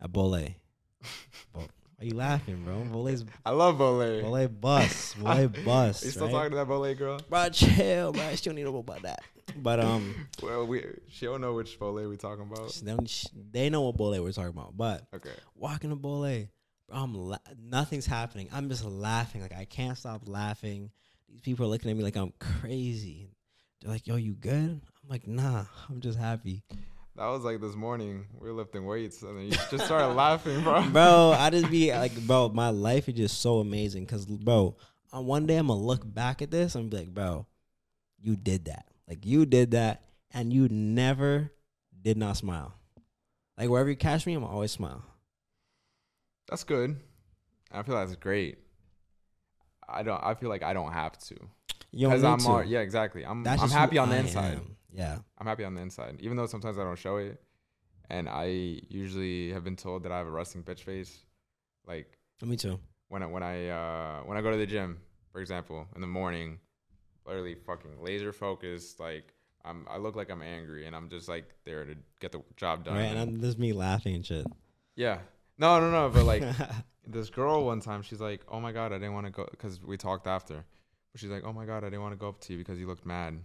[0.00, 0.30] at Bole.
[1.52, 1.68] Bo-
[1.98, 2.84] Why you laughing, bro?
[2.84, 4.22] Bole's I love Bole.
[4.22, 6.04] Bole bus, Bole bus.
[6.04, 6.32] you still right?
[6.32, 7.20] talking to that Bole girl?
[7.28, 8.34] Bro, chill, bro.
[8.36, 9.20] She don't need to know about that.
[9.56, 12.72] But um, Well, we she don't know which Bole we talking about.
[12.84, 14.76] they, don't- sh- they know what Bole we're talking about.
[14.76, 15.32] But Okay.
[15.56, 16.46] walking to Bole,
[16.88, 18.48] bro, I'm la- nothing's happening.
[18.52, 19.40] I'm just laughing.
[19.42, 20.92] Like I can't stop laughing.
[21.28, 23.32] These people are looking at me like I'm crazy.
[23.80, 26.62] They're like, "Yo, you good?" I'm like, "Nah, I'm just happy."
[27.18, 28.26] That was like this morning.
[28.40, 30.88] We were lifting weights, and then you just started laughing, bro.
[30.92, 34.06] bro, I just be like, bro, my life is just so amazing.
[34.06, 34.76] Cause, bro,
[35.12, 37.44] on one day I'm gonna look back at this and be like, bro,
[38.20, 38.86] you did that.
[39.08, 41.52] Like you did that, and you never
[42.00, 42.72] did not smile.
[43.58, 45.02] Like wherever you catch me, I'm always smile.
[46.48, 47.00] That's good.
[47.72, 48.58] I feel that's great.
[49.88, 50.22] I don't.
[50.22, 51.34] I feel like I don't have to
[51.90, 52.38] You don't I'm.
[52.38, 52.48] to.
[52.48, 53.26] all- yeah, exactly.
[53.26, 53.42] I'm.
[53.42, 54.52] That's I'm happy on the I inside.
[54.54, 54.76] am.
[54.92, 55.18] Yeah.
[55.38, 57.40] I'm happy on the inside, even though sometimes I don't show it.
[58.10, 61.24] And I usually have been told that I have a resting bitch face.
[61.86, 62.78] Like Me too.
[63.08, 64.98] when I when I uh, when I go to the gym,
[65.32, 66.58] for example, in the morning,
[67.26, 68.98] literally fucking laser focused.
[68.98, 69.34] Like
[69.64, 72.84] I'm, I look like I'm angry, and I'm just like there to get the job
[72.84, 72.94] done.
[72.94, 74.46] Right, and And- I'm just me laughing and shit.
[74.96, 75.18] yeah,
[75.58, 76.08] no, no, no.
[76.08, 76.42] But like
[77.06, 79.82] this girl one time, she's like, "Oh my god, I didn't want to go," because
[79.82, 80.64] we talked after.
[81.12, 82.78] But she's like, "Oh my god, I didn't want to go up to you because
[82.78, 83.38] you looked mad."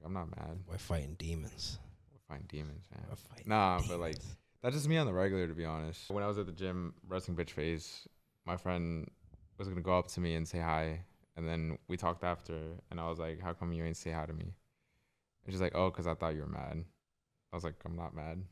[0.00, 0.58] Like, "I'm not mad.
[0.66, 1.78] we're fighting demons.
[2.12, 4.16] We're fighting demons, man." We're fighting Nah, but like
[4.62, 6.10] that's just me on the regular, to be honest.
[6.10, 8.06] When I was at the gym, wrestling bitch phase,
[8.46, 9.10] my friend
[9.58, 11.00] was gonna go up to me and say hi,
[11.36, 12.56] and then we talked after,
[12.90, 14.54] and I was like, "How come you ain't say hi to me?"
[15.44, 16.84] And she's like, "Oh, cause I thought you were mad."
[17.52, 18.42] I was like, "I'm not mad.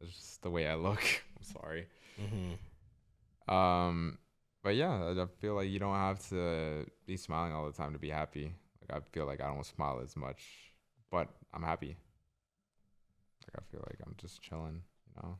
[0.00, 1.02] It's just the way I look.
[1.36, 1.86] I'm sorry."
[2.20, 2.58] Mhm.
[3.52, 4.18] Um,
[4.62, 7.98] but yeah, I feel like you don't have to be smiling all the time to
[7.98, 8.54] be happy.
[8.80, 10.42] Like I feel like I don't smile as much,
[11.12, 11.96] but I'm happy.
[13.46, 15.36] Like I feel like I'm just chilling, you know.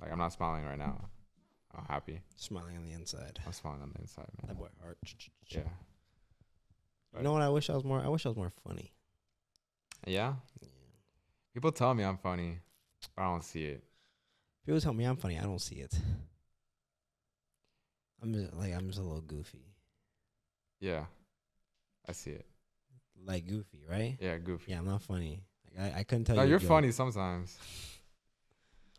[0.00, 1.08] Like I'm not smiling right now.
[1.76, 2.22] I'm happy.
[2.36, 3.38] smiling on the inside.
[3.44, 4.48] I'm smiling on the inside, man.
[4.48, 4.96] That boy heart.
[5.48, 5.60] Yeah.
[7.14, 7.42] You know what?
[7.42, 8.00] I wish I was more.
[8.00, 8.92] I wish I was more funny.
[10.06, 10.34] Yeah.
[11.52, 12.60] People tell me I'm funny,
[13.14, 13.82] but I don't see it.
[14.64, 15.38] People tell me I'm funny.
[15.38, 15.94] I don't see it.
[18.22, 19.66] I'm just like I'm just a little goofy,
[20.80, 21.04] Yeah.
[22.08, 22.46] I see it.
[23.24, 24.16] Like goofy, right?
[24.20, 24.72] Yeah, goofy.
[24.72, 25.42] Yeah, I'm not funny.
[25.78, 26.50] Like I, I couldn't tell No, you.
[26.50, 27.56] you're funny sometimes.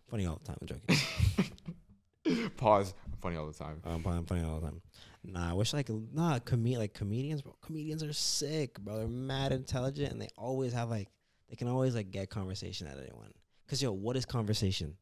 [0.09, 0.57] Funny all the time.
[0.61, 2.51] I'm joking.
[2.55, 2.93] Pause.
[3.05, 3.81] I'm funny all the time.
[3.83, 4.81] I'm, funny- I'm funny all the time.
[5.25, 7.57] Nah, I wish like nah, com- like comedians, bro.
[7.61, 8.99] Comedians are sick, bro.
[8.99, 11.09] They're mad intelligent, and they always have like
[11.49, 13.33] they can always like get conversation out of anyone.
[13.67, 14.95] Cause yo, what is conversation?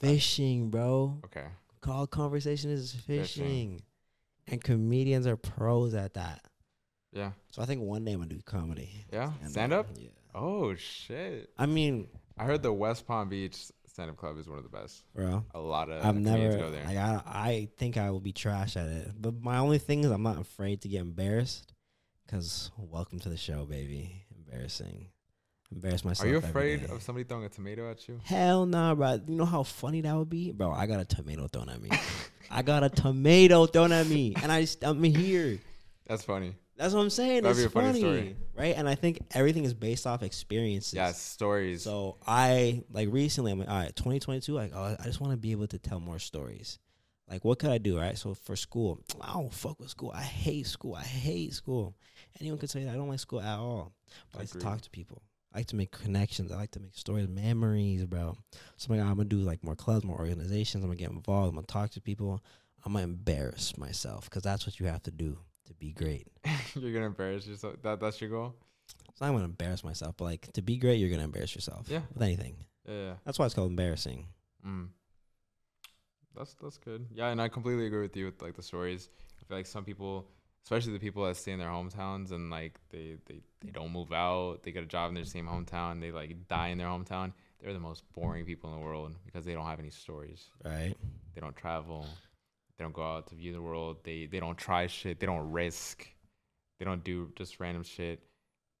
[0.00, 1.20] Fishing, bro.
[1.26, 1.44] Okay.
[1.82, 3.22] Call conversation is fishing.
[3.44, 3.82] Fishing.
[4.48, 6.40] and comedians are pros at that.
[7.14, 7.30] Yeah.
[7.50, 9.06] So I think one day I'm gonna do comedy.
[9.12, 9.30] Yeah.
[9.46, 9.86] Stand up.
[9.96, 10.08] Yeah.
[10.34, 11.50] Oh shit!
[11.56, 13.56] I mean, I heard the West Palm Beach
[13.86, 15.04] stand up club is one of the best.
[15.14, 15.44] bro.
[15.54, 16.58] A lot of I've never.
[16.58, 16.84] go there.
[16.84, 19.12] Like, I I think I will be trash at it.
[19.16, 21.72] But my only thing is I'm not afraid to get embarrassed.
[22.28, 24.26] Cause welcome to the show, baby.
[24.36, 25.10] Embarrassing.
[25.70, 26.26] Embarrass myself.
[26.26, 28.20] Are you afraid of somebody throwing a tomato at you?
[28.24, 29.20] Hell nah, bro.
[29.26, 30.72] You know how funny that would be, bro.
[30.72, 31.90] I got a tomato thrown at me.
[32.50, 35.58] I got a tomato thrown at me, and I just, I'm here.
[36.06, 36.54] That's funny.
[36.76, 37.42] That's what I'm saying.
[37.42, 38.76] That'd it's funny funny, right?
[38.76, 40.94] And I think everything is based off experiences.
[40.94, 41.82] Yes, stories.
[41.82, 43.52] So I like recently.
[43.52, 44.52] I'm like, all right, 2022.
[44.52, 46.78] Like, oh, I just want to be able to tell more stories.
[47.30, 47.98] Like, what could I do?
[47.98, 48.18] Right.
[48.18, 50.12] So for school, I don't fuck with school.
[50.14, 50.96] I hate school.
[50.96, 51.94] I hate school.
[52.40, 53.92] Anyone could say that I don't like school at all.
[54.32, 55.22] But I like to talk to people.
[55.52, 56.50] I like to make connections.
[56.50, 58.36] I like to make stories, memories, bro.
[58.76, 60.82] So I'm, like, I'm gonna do like more clubs, more organizations.
[60.82, 61.50] I'm gonna get involved.
[61.50, 62.42] I'm gonna talk to people.
[62.84, 66.28] I'm gonna embarrass myself because that's what you have to do to be great.
[66.74, 67.76] You're gonna embarrass yourself.
[67.82, 68.54] That that's your goal.
[69.14, 71.86] So I'm gonna embarrass myself, but like to be great, you're gonna embarrass yourself.
[71.88, 72.00] Yeah.
[72.12, 72.56] With anything.
[72.86, 72.94] Yeah.
[72.94, 73.12] yeah.
[73.24, 74.26] That's why it's called embarrassing.
[74.66, 74.88] Mm.
[76.36, 77.06] That's that's good.
[77.14, 79.08] Yeah, and I completely agree with you with like the stories.
[79.40, 80.26] I feel like some people,
[80.64, 84.12] especially the people that stay in their hometowns and like they they they don't move
[84.12, 87.32] out, they get a job in their same hometown, they like die in their hometown.
[87.62, 90.50] They're the most boring people in the world because they don't have any stories.
[90.64, 90.94] Right.
[91.34, 92.06] They don't travel.
[92.78, 93.98] They don't go out to view the world.
[94.04, 95.20] They they don't try shit.
[95.20, 96.06] They don't risk.
[96.78, 98.20] They don't do just random shit.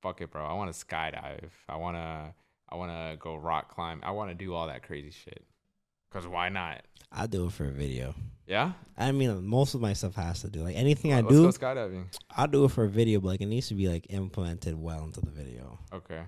[0.02, 0.44] Fuck it, bro.
[0.44, 1.50] I want to skydive.
[1.68, 2.34] I want to
[2.68, 4.00] I want to go rock climb.
[4.02, 5.44] I want to do all that crazy shit.
[6.10, 6.82] Cuz why not?
[7.12, 8.14] I'll do it for a video.
[8.46, 8.72] Yeah?
[8.98, 10.62] I mean, most of my stuff has to do.
[10.62, 12.06] Like anything I Let's do, go skydiving.
[12.30, 15.04] I'll do it for a video, but like it needs to be like implemented well
[15.04, 15.78] into the video.
[15.92, 16.22] Okay.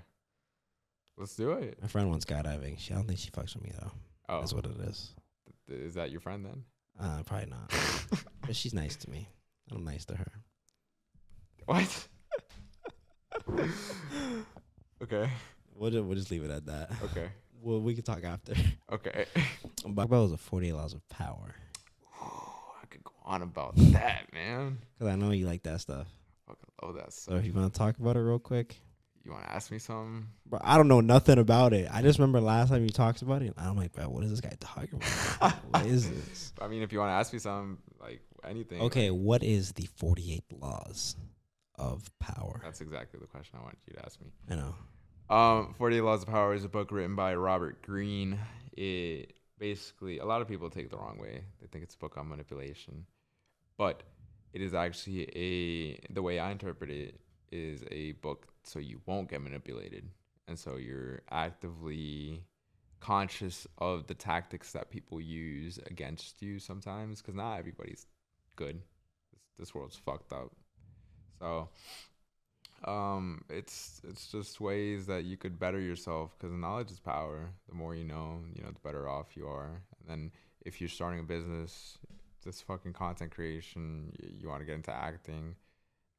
[1.19, 1.79] Let's do it.
[1.83, 2.79] My friend went skydiving.
[2.79, 3.91] She I don't think she fucks with me though.
[4.29, 5.14] Oh, That's what it is.
[5.69, 6.64] is that your friend then?
[7.01, 7.72] Uh, probably not.
[8.47, 9.28] but she's nice to me.
[9.70, 10.32] I'm nice to her.
[11.66, 12.09] What?
[15.03, 15.28] okay.
[15.74, 16.90] We'll just, we'll just leave it at that.
[17.05, 17.28] Okay.
[17.61, 18.55] Well, we can talk after.
[18.92, 19.26] Okay.
[19.86, 21.55] Black Belt is a 48 laws of power.
[22.22, 24.78] I could go on about that, man.
[24.99, 26.07] Cause I know you like that stuff.
[26.49, 27.34] I Fucking love that stuff.
[27.34, 28.76] So if you want to talk about it real quick,
[29.27, 30.29] You want to ask me something?
[30.47, 31.89] bro, I don't know nothing about it.
[31.93, 33.53] I just remember last time you talked about it.
[33.57, 35.03] And I'm like, bro, what is this guy talking
[35.41, 35.53] about?
[35.70, 36.53] what is this?
[36.61, 38.83] I mean, if you want to ask me something, like anything.
[38.83, 41.16] Okay, what is the 48 laws
[41.74, 42.61] of power?
[42.62, 44.29] That's exactly the question I wanted you to ask me.
[44.49, 44.74] I know.
[45.29, 48.39] Um, 48 Laws of Power is a book written by Robert Greene.
[48.77, 51.43] It basically, a lot of people take it the wrong way.
[51.61, 53.07] They think it's a book on manipulation.
[53.77, 54.05] But
[54.53, 57.18] it is actually a, the way I interpret it,
[57.51, 60.09] is a book so you won't get manipulated.
[60.49, 62.43] And so you're actively
[63.01, 68.07] conscious of the tactics that people use against you sometimes, because not everybody's
[68.55, 68.81] good.
[69.33, 70.53] This, this world's fucked up.
[71.41, 71.69] So
[72.85, 77.75] um it's it's just ways that you could better yourself because knowledge is power the
[77.75, 80.31] more you know you know the better off you are and then
[80.64, 81.99] if you're starting a business
[82.45, 85.55] this fucking content creation you, you want to get into acting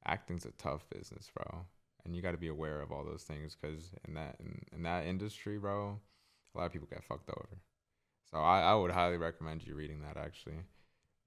[0.05, 1.65] acting's a tough business bro
[2.07, 4.83] and you got to be aware of all those things because in that in, in
[4.83, 5.99] that industry bro
[6.55, 7.59] a lot of people get fucked over
[8.31, 10.63] so I, I would highly recommend you reading that actually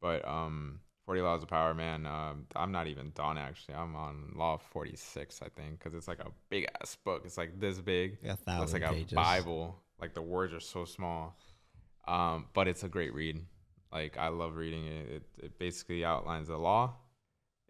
[0.01, 2.07] but um 40 Laws of Power, man.
[2.07, 3.75] Um, I'm not even done actually.
[3.75, 7.23] I'm on Law 46, I think, because it's like a big ass book.
[7.25, 8.19] It's like this big.
[8.23, 9.15] It's thousand like a.
[9.17, 9.77] Bible.
[10.01, 11.37] Like the words are so small.
[12.07, 13.45] Um, but it's a great read.
[13.93, 15.09] Like I love reading it.
[15.11, 16.95] It, it basically outlines the law.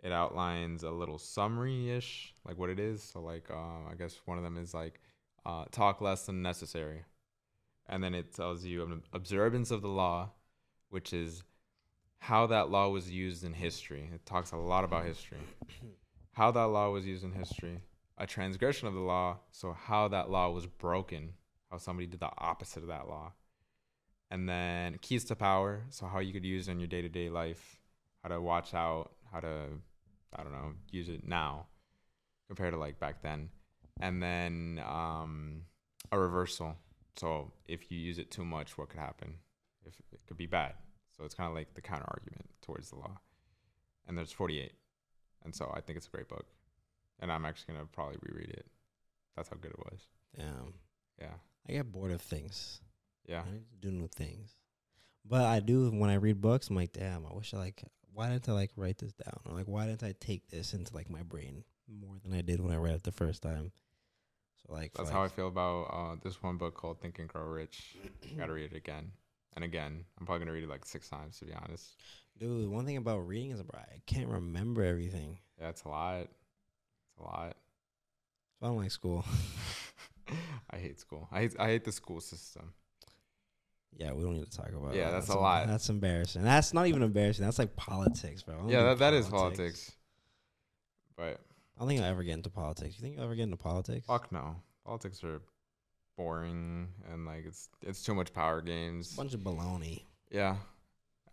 [0.02, 3.02] It outlines a little summary ish, like what it is.
[3.02, 5.00] So like, um, I guess one of them is like,
[5.44, 7.04] uh, talk less than necessary,
[7.88, 10.30] and then it tells you an observance of the law,
[10.90, 11.42] which is
[12.18, 14.08] how that law was used in history.
[14.14, 15.38] It talks a lot about history.
[16.32, 17.80] How that law was used in history.
[18.16, 21.32] A transgression of the law, so how that law was broken,
[21.70, 23.32] how somebody did the opposite of that law.
[24.30, 27.08] And then keys to power, so how you could use it in your day to
[27.08, 27.80] day life,
[28.22, 29.66] how to watch out, how to,
[30.34, 31.66] I don't know, use it now
[32.46, 33.48] compared to like back then.
[34.00, 35.62] And then um,
[36.10, 36.76] a reversal.
[37.16, 39.34] So if you use it too much, what could happen?
[39.86, 40.74] If it could be bad.
[41.16, 43.20] So it's kind of like the counter argument towards the law.
[44.08, 44.72] And there's 48.
[45.44, 46.46] And so I think it's a great book.
[47.20, 48.66] And I'm actually going to probably reread it.
[49.36, 50.00] That's how good it was.
[50.36, 50.74] Damn.
[51.20, 51.34] Yeah.
[51.68, 52.80] I get bored of things.
[53.26, 53.42] Yeah.
[53.46, 54.56] I need to do new things.
[55.28, 56.68] But I do when I read books.
[56.68, 57.26] I'm like, damn.
[57.26, 57.82] I wish I like
[58.12, 59.40] why didn't I like write this down?
[59.46, 62.60] Or like, why didn't I take this into like my brain more than I did
[62.60, 63.72] when I read it the first time?
[64.56, 67.28] So like, That's for, how I feel about uh, this one book called Think and
[67.28, 67.96] Grow Rich.
[68.36, 69.12] Gotta read it again
[69.54, 70.04] and again.
[70.18, 71.96] I'm probably gonna read it like six times to be honest.
[72.38, 72.68] dude.
[72.68, 75.38] One thing about reading is, I can't remember everything.
[75.60, 76.20] Yeah, it's a lot.
[76.20, 77.56] It's a lot.
[78.58, 79.24] So I don't like school.
[80.70, 81.28] I hate school.
[81.32, 82.72] I hate I hate the school system.
[83.96, 84.94] Yeah, we don't need to talk about.
[84.94, 84.98] It.
[84.98, 85.12] Yeah, that.
[85.12, 85.66] that's a em- lot.
[85.66, 86.42] That's embarrassing.
[86.42, 87.44] That's not even embarrassing.
[87.44, 88.66] That's like politics, bro.
[88.68, 89.92] Yeah, that, that is politics.
[91.16, 91.40] But
[91.76, 92.94] I don't think I'll ever get into politics.
[92.96, 94.06] You think you'll ever get into politics?
[94.06, 94.56] fuck no.
[94.86, 95.40] Politics are
[96.16, 99.14] boring and like it's it's too much power games.
[99.16, 100.02] bunch of baloney.
[100.30, 100.56] Yeah.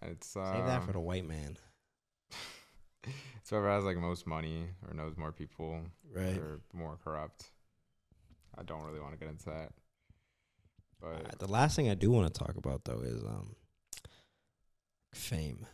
[0.02, 1.58] It's uh Save that for the white man.
[3.04, 5.82] it's whoever has like most money or knows more people
[6.14, 6.38] Right.
[6.38, 7.52] or more corrupt.
[8.58, 9.72] I don't really want to get into that.
[11.00, 13.56] But Alright, the last thing I do want to talk about though is um
[15.14, 15.66] fame.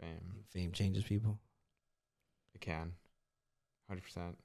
[0.00, 0.44] fame.
[0.50, 1.38] Fame changes people.
[2.54, 2.92] It can.
[3.88, 4.38] Hundred percent.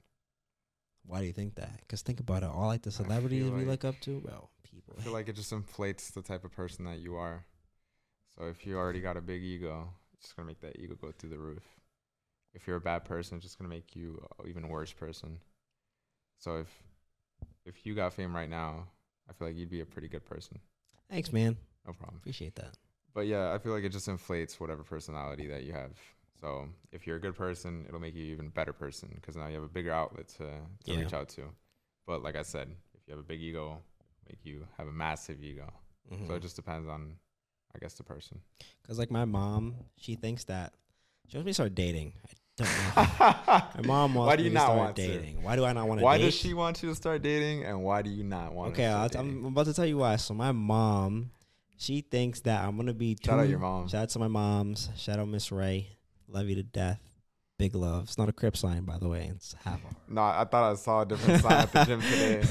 [1.04, 1.80] Why do you think that?
[1.80, 2.50] Because think about it.
[2.52, 4.94] All like the celebrities we look up to, well, people.
[4.98, 7.44] I feel like it just inflates the type of person that you are.
[8.36, 11.12] So if you already got a big ego, it's just gonna make that ego go
[11.12, 11.64] through the roof.
[12.54, 15.38] If you're a bad person, it's just gonna make you even worse person.
[16.38, 16.68] So if
[17.64, 18.88] if you got fame right now,
[19.32, 20.58] I feel like you'd be a pretty good person.
[21.10, 21.56] Thanks, man.
[21.86, 22.18] No problem.
[22.18, 22.76] Appreciate that.
[23.14, 25.92] But yeah, I feel like it just inflates whatever personality that you have.
[26.40, 29.46] So if you're a good person, it'll make you an even better person because now
[29.48, 30.60] you have a bigger outlet to, to
[30.92, 30.98] Yeah.
[31.00, 31.42] reach out to.
[32.06, 33.78] But like I said, if you have a big ego,
[34.28, 35.72] make you have a massive ego.
[36.08, 36.34] So Mm-hmm.
[36.34, 37.16] it just depends on,
[37.74, 38.40] I guess, the person.
[38.82, 40.72] Because like my mom, she thinks that
[41.28, 42.12] she wants me to start dating.
[42.24, 42.28] I
[42.64, 45.06] don't my mom wants Why do me you to not start want to?
[45.06, 45.42] dating.
[45.42, 46.24] Why do I not want to Why date?
[46.24, 48.72] does she want you to start dating, and why do you not want?
[48.72, 50.16] Okay, to start I'm about to tell you why.
[50.16, 51.30] So my mom,
[51.76, 53.14] she thinks that I'm gonna be.
[53.14, 53.88] Too, Shout out your mom.
[53.88, 54.88] Shout out to my moms.
[54.96, 55.88] Shout out Miss Ray.
[56.28, 57.00] Love you to death.
[57.58, 58.04] Big love.
[58.04, 59.30] It's not a crip sign, by the way.
[59.34, 62.42] It's half a No, I thought I saw a different sign at the gym today.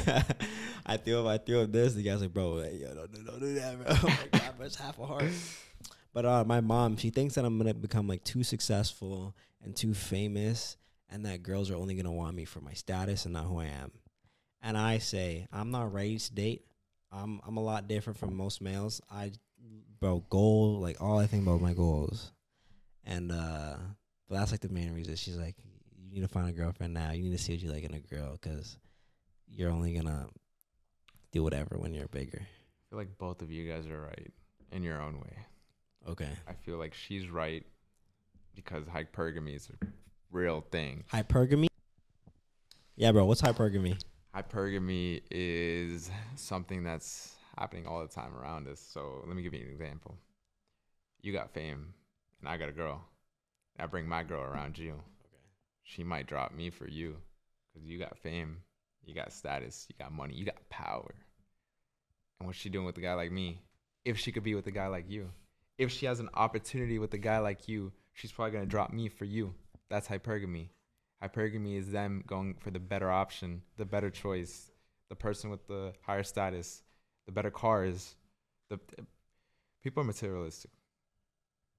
[0.85, 1.93] I threw up, I threw up this.
[1.95, 3.93] The guy's like, bro, hey, yo, don't, do- don't do that, bro.
[3.93, 5.25] Oh my god, bro, it's half a heart.
[6.13, 9.93] But uh, my mom, she thinks that I'm gonna become like too successful and too
[9.93, 10.77] famous,
[11.09, 13.65] and that girls are only gonna want me for my status and not who I
[13.65, 13.91] am.
[14.61, 16.65] And I say, I'm not ready to date.
[17.11, 19.01] I'm I'm a lot different from most males.
[19.09, 19.31] I,
[19.99, 22.31] bro, goal like all I think about my goals,
[23.05, 23.75] and uh,
[24.27, 25.15] but that's like the main reason.
[25.15, 25.55] She's like,
[25.97, 27.11] you need to find a girlfriend now.
[27.11, 28.77] You need to see what you like in a girl, cause
[29.47, 30.27] you're only gonna
[31.31, 32.41] do whatever when you're bigger.
[32.41, 34.31] I feel like both of you guys are right
[34.71, 35.37] in your own way.
[36.09, 36.29] Okay.
[36.47, 37.65] I feel like she's right
[38.55, 39.85] because hypergamy is a
[40.31, 41.03] real thing.
[41.11, 41.67] Hypergamy.
[42.95, 43.25] Yeah, bro.
[43.25, 44.01] What's hypergamy?
[44.35, 48.79] Hypergamy is something that's happening all the time around us.
[48.79, 50.17] So let me give you an example.
[51.21, 51.93] You got fame,
[52.39, 53.01] and I got a girl.
[53.79, 54.91] I bring my girl around you.
[54.91, 55.43] Okay.
[55.83, 57.17] She might drop me for you
[57.73, 58.57] because you got fame,
[59.03, 61.13] you got status, you got money, you got power.
[62.39, 63.61] And what's she doing with a guy like me?
[64.03, 65.29] If she could be with a guy like you,
[65.77, 69.09] if she has an opportunity with a guy like you, she's probably gonna drop me
[69.09, 69.53] for you.
[69.89, 70.69] That's hypergamy.
[71.23, 74.71] Hypergamy is them going for the better option, the better choice,
[75.09, 76.83] the person with the higher status,
[77.25, 78.15] the better cars.
[78.69, 78.79] The
[79.83, 80.71] people are materialistic.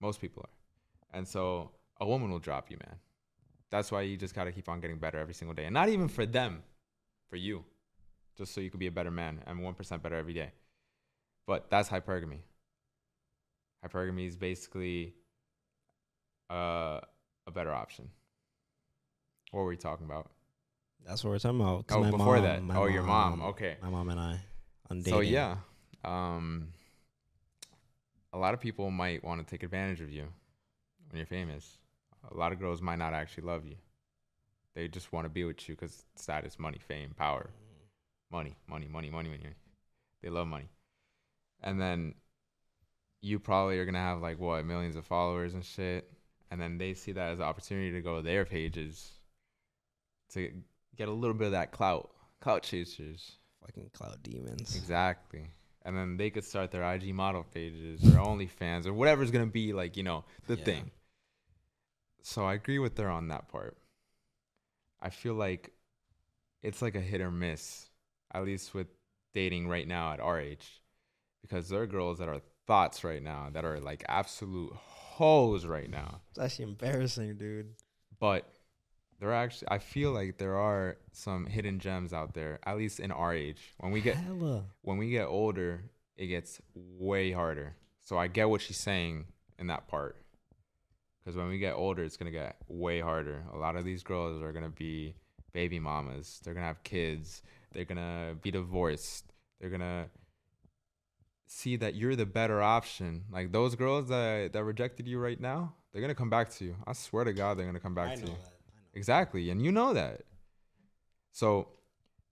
[0.00, 1.70] Most people are, and so
[2.00, 2.96] a woman will drop you, man.
[3.70, 6.08] That's why you just gotta keep on getting better every single day, and not even
[6.08, 6.62] for them,
[7.30, 7.64] for you,
[8.36, 10.52] just so you can be a better man and one percent better every day.
[11.46, 12.40] But that's hypergamy.
[13.84, 15.14] Hypergamy is basically
[16.50, 17.00] uh,
[17.46, 18.08] a better option.
[19.50, 20.30] What were we talking about?
[21.06, 21.86] That's what we're talking about.
[21.90, 22.76] Oh, my before mom- that.
[22.76, 23.42] Oh, your mom.
[23.42, 23.76] Okay.
[23.82, 24.40] My mom and I
[24.90, 25.12] on dating.
[25.12, 25.56] So yeah,
[26.04, 26.68] um,
[28.32, 30.28] a lot of people might want to take advantage of you
[31.10, 31.78] when you're famous.
[32.30, 33.74] A lot of girls might not actually love you.
[34.74, 37.50] They just want to be with you because status, money, fame, power,
[38.30, 39.28] money, money, money, money.
[39.28, 39.42] money.
[40.22, 40.68] they love money,
[41.62, 42.14] and then
[43.22, 46.10] you probably are gonna have like what millions of followers and shit,
[46.50, 49.12] and then they see that as an opportunity to go to their pages
[50.34, 50.50] to
[50.96, 53.38] get a little bit of that clout, clout chasers.
[53.64, 54.74] fucking cloud demons.
[54.74, 55.46] Exactly.
[55.84, 59.72] And then they could start their IG model pages or OnlyFans or whatever's gonna be
[59.72, 60.64] like, you know, the Yeah.
[60.64, 60.90] thing.
[62.22, 63.78] So I agree with her on that part.
[65.00, 65.72] I feel like
[66.62, 67.88] it's like a hit or miss,
[68.32, 68.88] at least with
[69.32, 70.82] dating right now at our age.
[71.40, 75.90] Because there are girls that are thoughts right now that are like absolute hoes right
[75.90, 76.20] now.
[76.30, 77.74] It's actually embarrassing, dude.
[78.20, 78.46] But
[79.20, 83.00] there are actually I feel like there are some hidden gems out there, at least
[83.00, 83.74] in our age.
[83.78, 84.64] When we get Hella.
[84.82, 85.84] when we get older,
[86.16, 87.76] it gets way harder.
[88.00, 89.26] So I get what she's saying
[89.58, 90.16] in that part.
[91.24, 93.44] because when we get older, it's gonna get way harder.
[93.52, 95.14] A lot of these girls are gonna be
[95.52, 96.40] baby mamas.
[96.44, 97.42] They're gonna have kids.
[97.72, 99.32] They're gonna be divorced.
[99.60, 100.06] They're gonna
[101.46, 103.24] see that you're the better option.
[103.30, 106.76] Like those girls that that rejected you right now, they're gonna come back to you.
[106.86, 108.26] I swear to God, they're gonna come back I to you.
[108.28, 108.52] that.
[108.94, 110.22] Exactly, and you know that.
[111.32, 111.68] So,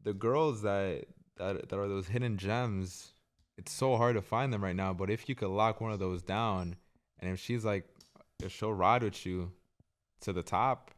[0.02, 1.06] the girls that
[1.36, 3.12] that that are those hidden gems,
[3.56, 4.92] it's so hard to find them right now.
[4.92, 6.76] But if you could lock one of those down,
[7.18, 7.84] and if she's like,
[8.42, 9.52] if she'll ride with you
[10.22, 10.90] to the top,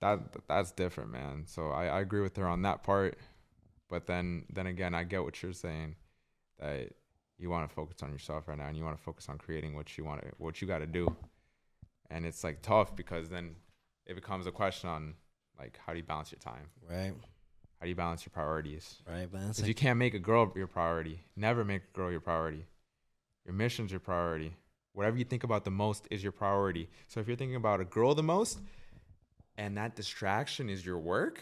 [0.00, 1.44] that that's different, man.
[1.46, 3.18] So I, I agree with her on that part.
[3.88, 5.96] But then then again, I get what you're saying
[6.58, 6.92] that
[7.38, 9.74] you want to focus on yourself right now, and you want to focus on creating
[9.74, 11.14] what you want to what you got to do.
[12.10, 13.54] And it's like tough because then
[14.06, 15.14] it becomes a question on
[15.58, 16.68] like how do you balance your time?
[16.88, 17.12] Right.
[17.78, 18.96] How do you balance your priorities?
[19.08, 19.30] Right.
[19.30, 21.20] Because like, you can't make a girl your priority.
[21.36, 22.66] Never make a girl your priority.
[23.44, 24.56] Your mission's your priority.
[24.94, 26.88] Whatever you think about the most is your priority.
[27.06, 28.58] So if you're thinking about a girl the most
[29.56, 31.40] and that distraction is your work,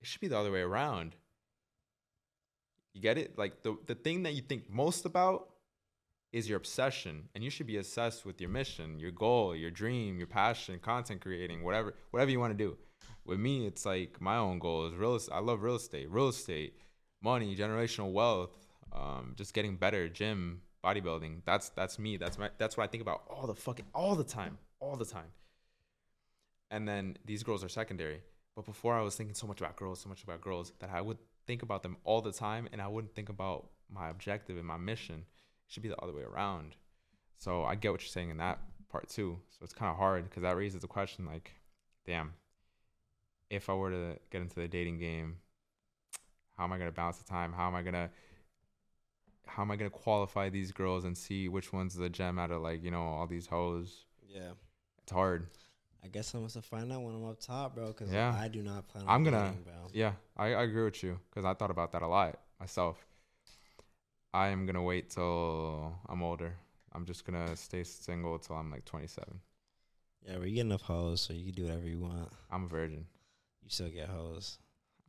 [0.00, 1.16] it should be the other way around.
[2.94, 3.36] You get it?
[3.36, 5.48] Like the, the thing that you think most about
[6.32, 7.28] is your obsession.
[7.34, 11.20] And you should be obsessed with your mission, your goal, your dream, your passion, content
[11.20, 12.76] creating, whatever, whatever you want to do.
[13.24, 15.18] With me, it's like my own goal is real.
[15.32, 16.78] I love real estate, real estate,
[17.22, 18.56] money, generational wealth,
[18.92, 21.40] um, just getting better, gym, bodybuilding.
[21.44, 22.16] That's that's me.
[22.16, 25.06] That's my that's what I think about all the fucking all the time, all the
[25.06, 25.32] time.
[26.70, 28.20] And then these girls are secondary.
[28.54, 31.00] But before I was thinking so much about girls, so much about girls that I
[31.00, 34.66] would think about them all the time, and I wouldn't think about my objective and
[34.66, 35.16] my mission.
[35.16, 36.76] It should be the other way around.
[37.38, 39.38] So I get what you're saying in that part too.
[39.50, 41.52] So it's kind of hard because that raises the question like,
[42.06, 42.32] damn,
[43.50, 45.36] if I were to get into the dating game,
[46.56, 47.52] how am I gonna balance the time?
[47.52, 48.10] How am I gonna
[49.46, 52.62] how am I gonna qualify these girls and see which one's the gem out of
[52.62, 54.06] like you know all these hoes?
[54.28, 54.52] yeah.
[55.02, 55.48] It's hard.
[56.04, 57.86] I guess I must have find out when I'm up top, bro.
[57.88, 58.36] Because Yeah.
[58.38, 59.04] I do not plan.
[59.04, 59.72] On I'm gonna- bro.
[59.92, 62.98] Yeah, I, I agree with you because I thought about that a lot myself.
[64.32, 66.56] I am gonna wait till I'm older.
[66.92, 69.40] I'm just gonna stay single till I'm like 27.
[70.26, 72.32] Yeah, but you get enough hoes, so you can do whatever you want.
[72.50, 73.06] I'm a virgin.
[73.62, 74.58] You still get hoes.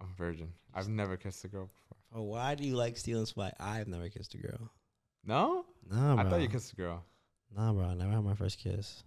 [0.02, 0.54] I'm a virgin.
[0.74, 1.98] I've never kissed a girl before.
[2.14, 3.54] Oh, why do you like stealing spot?
[3.60, 4.70] I've never kissed a girl.
[5.26, 6.26] No, Nah, bro.
[6.26, 7.04] I thought you kissed a girl.
[7.56, 7.86] Nah, bro.
[7.86, 9.04] I never had my first kiss.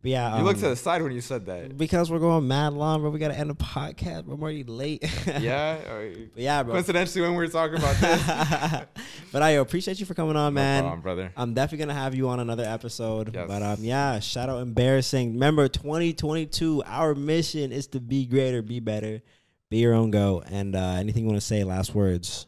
[0.00, 1.76] But yeah, you looked to um, the side when you said that.
[1.76, 3.10] because we're going mad long, bro.
[3.10, 4.26] We gotta end the podcast.
[4.26, 5.02] We're already late.
[5.26, 6.08] yeah.
[6.36, 6.74] yeah, bro.
[6.74, 8.84] Coincidentally, when we were talking about this,
[9.32, 10.82] but I appreciate you for coming on, no man.
[10.82, 11.32] problem, brother.
[11.36, 13.34] I'm definitely gonna have you on another episode.
[13.34, 13.48] Yes.
[13.48, 15.32] But um, yeah, shout out embarrassing.
[15.32, 16.84] Remember, 2022.
[16.86, 19.20] Our mission is to be greater, be better,
[19.68, 20.44] be your own go.
[20.48, 21.64] And uh, anything you want to say?
[21.64, 22.46] Last words.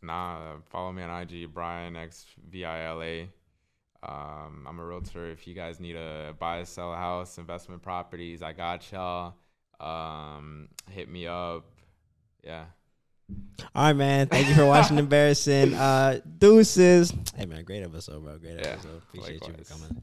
[0.00, 3.28] Nah, follow me on IG, Brian X V I L A.
[4.02, 5.30] Um, I'm a realtor.
[5.30, 9.34] If you guys need to buy, or sell a house, investment properties, I got y'all.
[9.80, 11.64] Um, hit me up.
[12.44, 12.64] Yeah.
[13.74, 14.26] All right, man.
[14.28, 15.74] Thank you for watching Embarrassing.
[15.74, 17.12] Uh, deuces.
[17.36, 18.38] Hey, man, great episode, bro.
[18.38, 19.02] Great Yeah, episode.
[19.08, 20.02] Appreciate you for coming.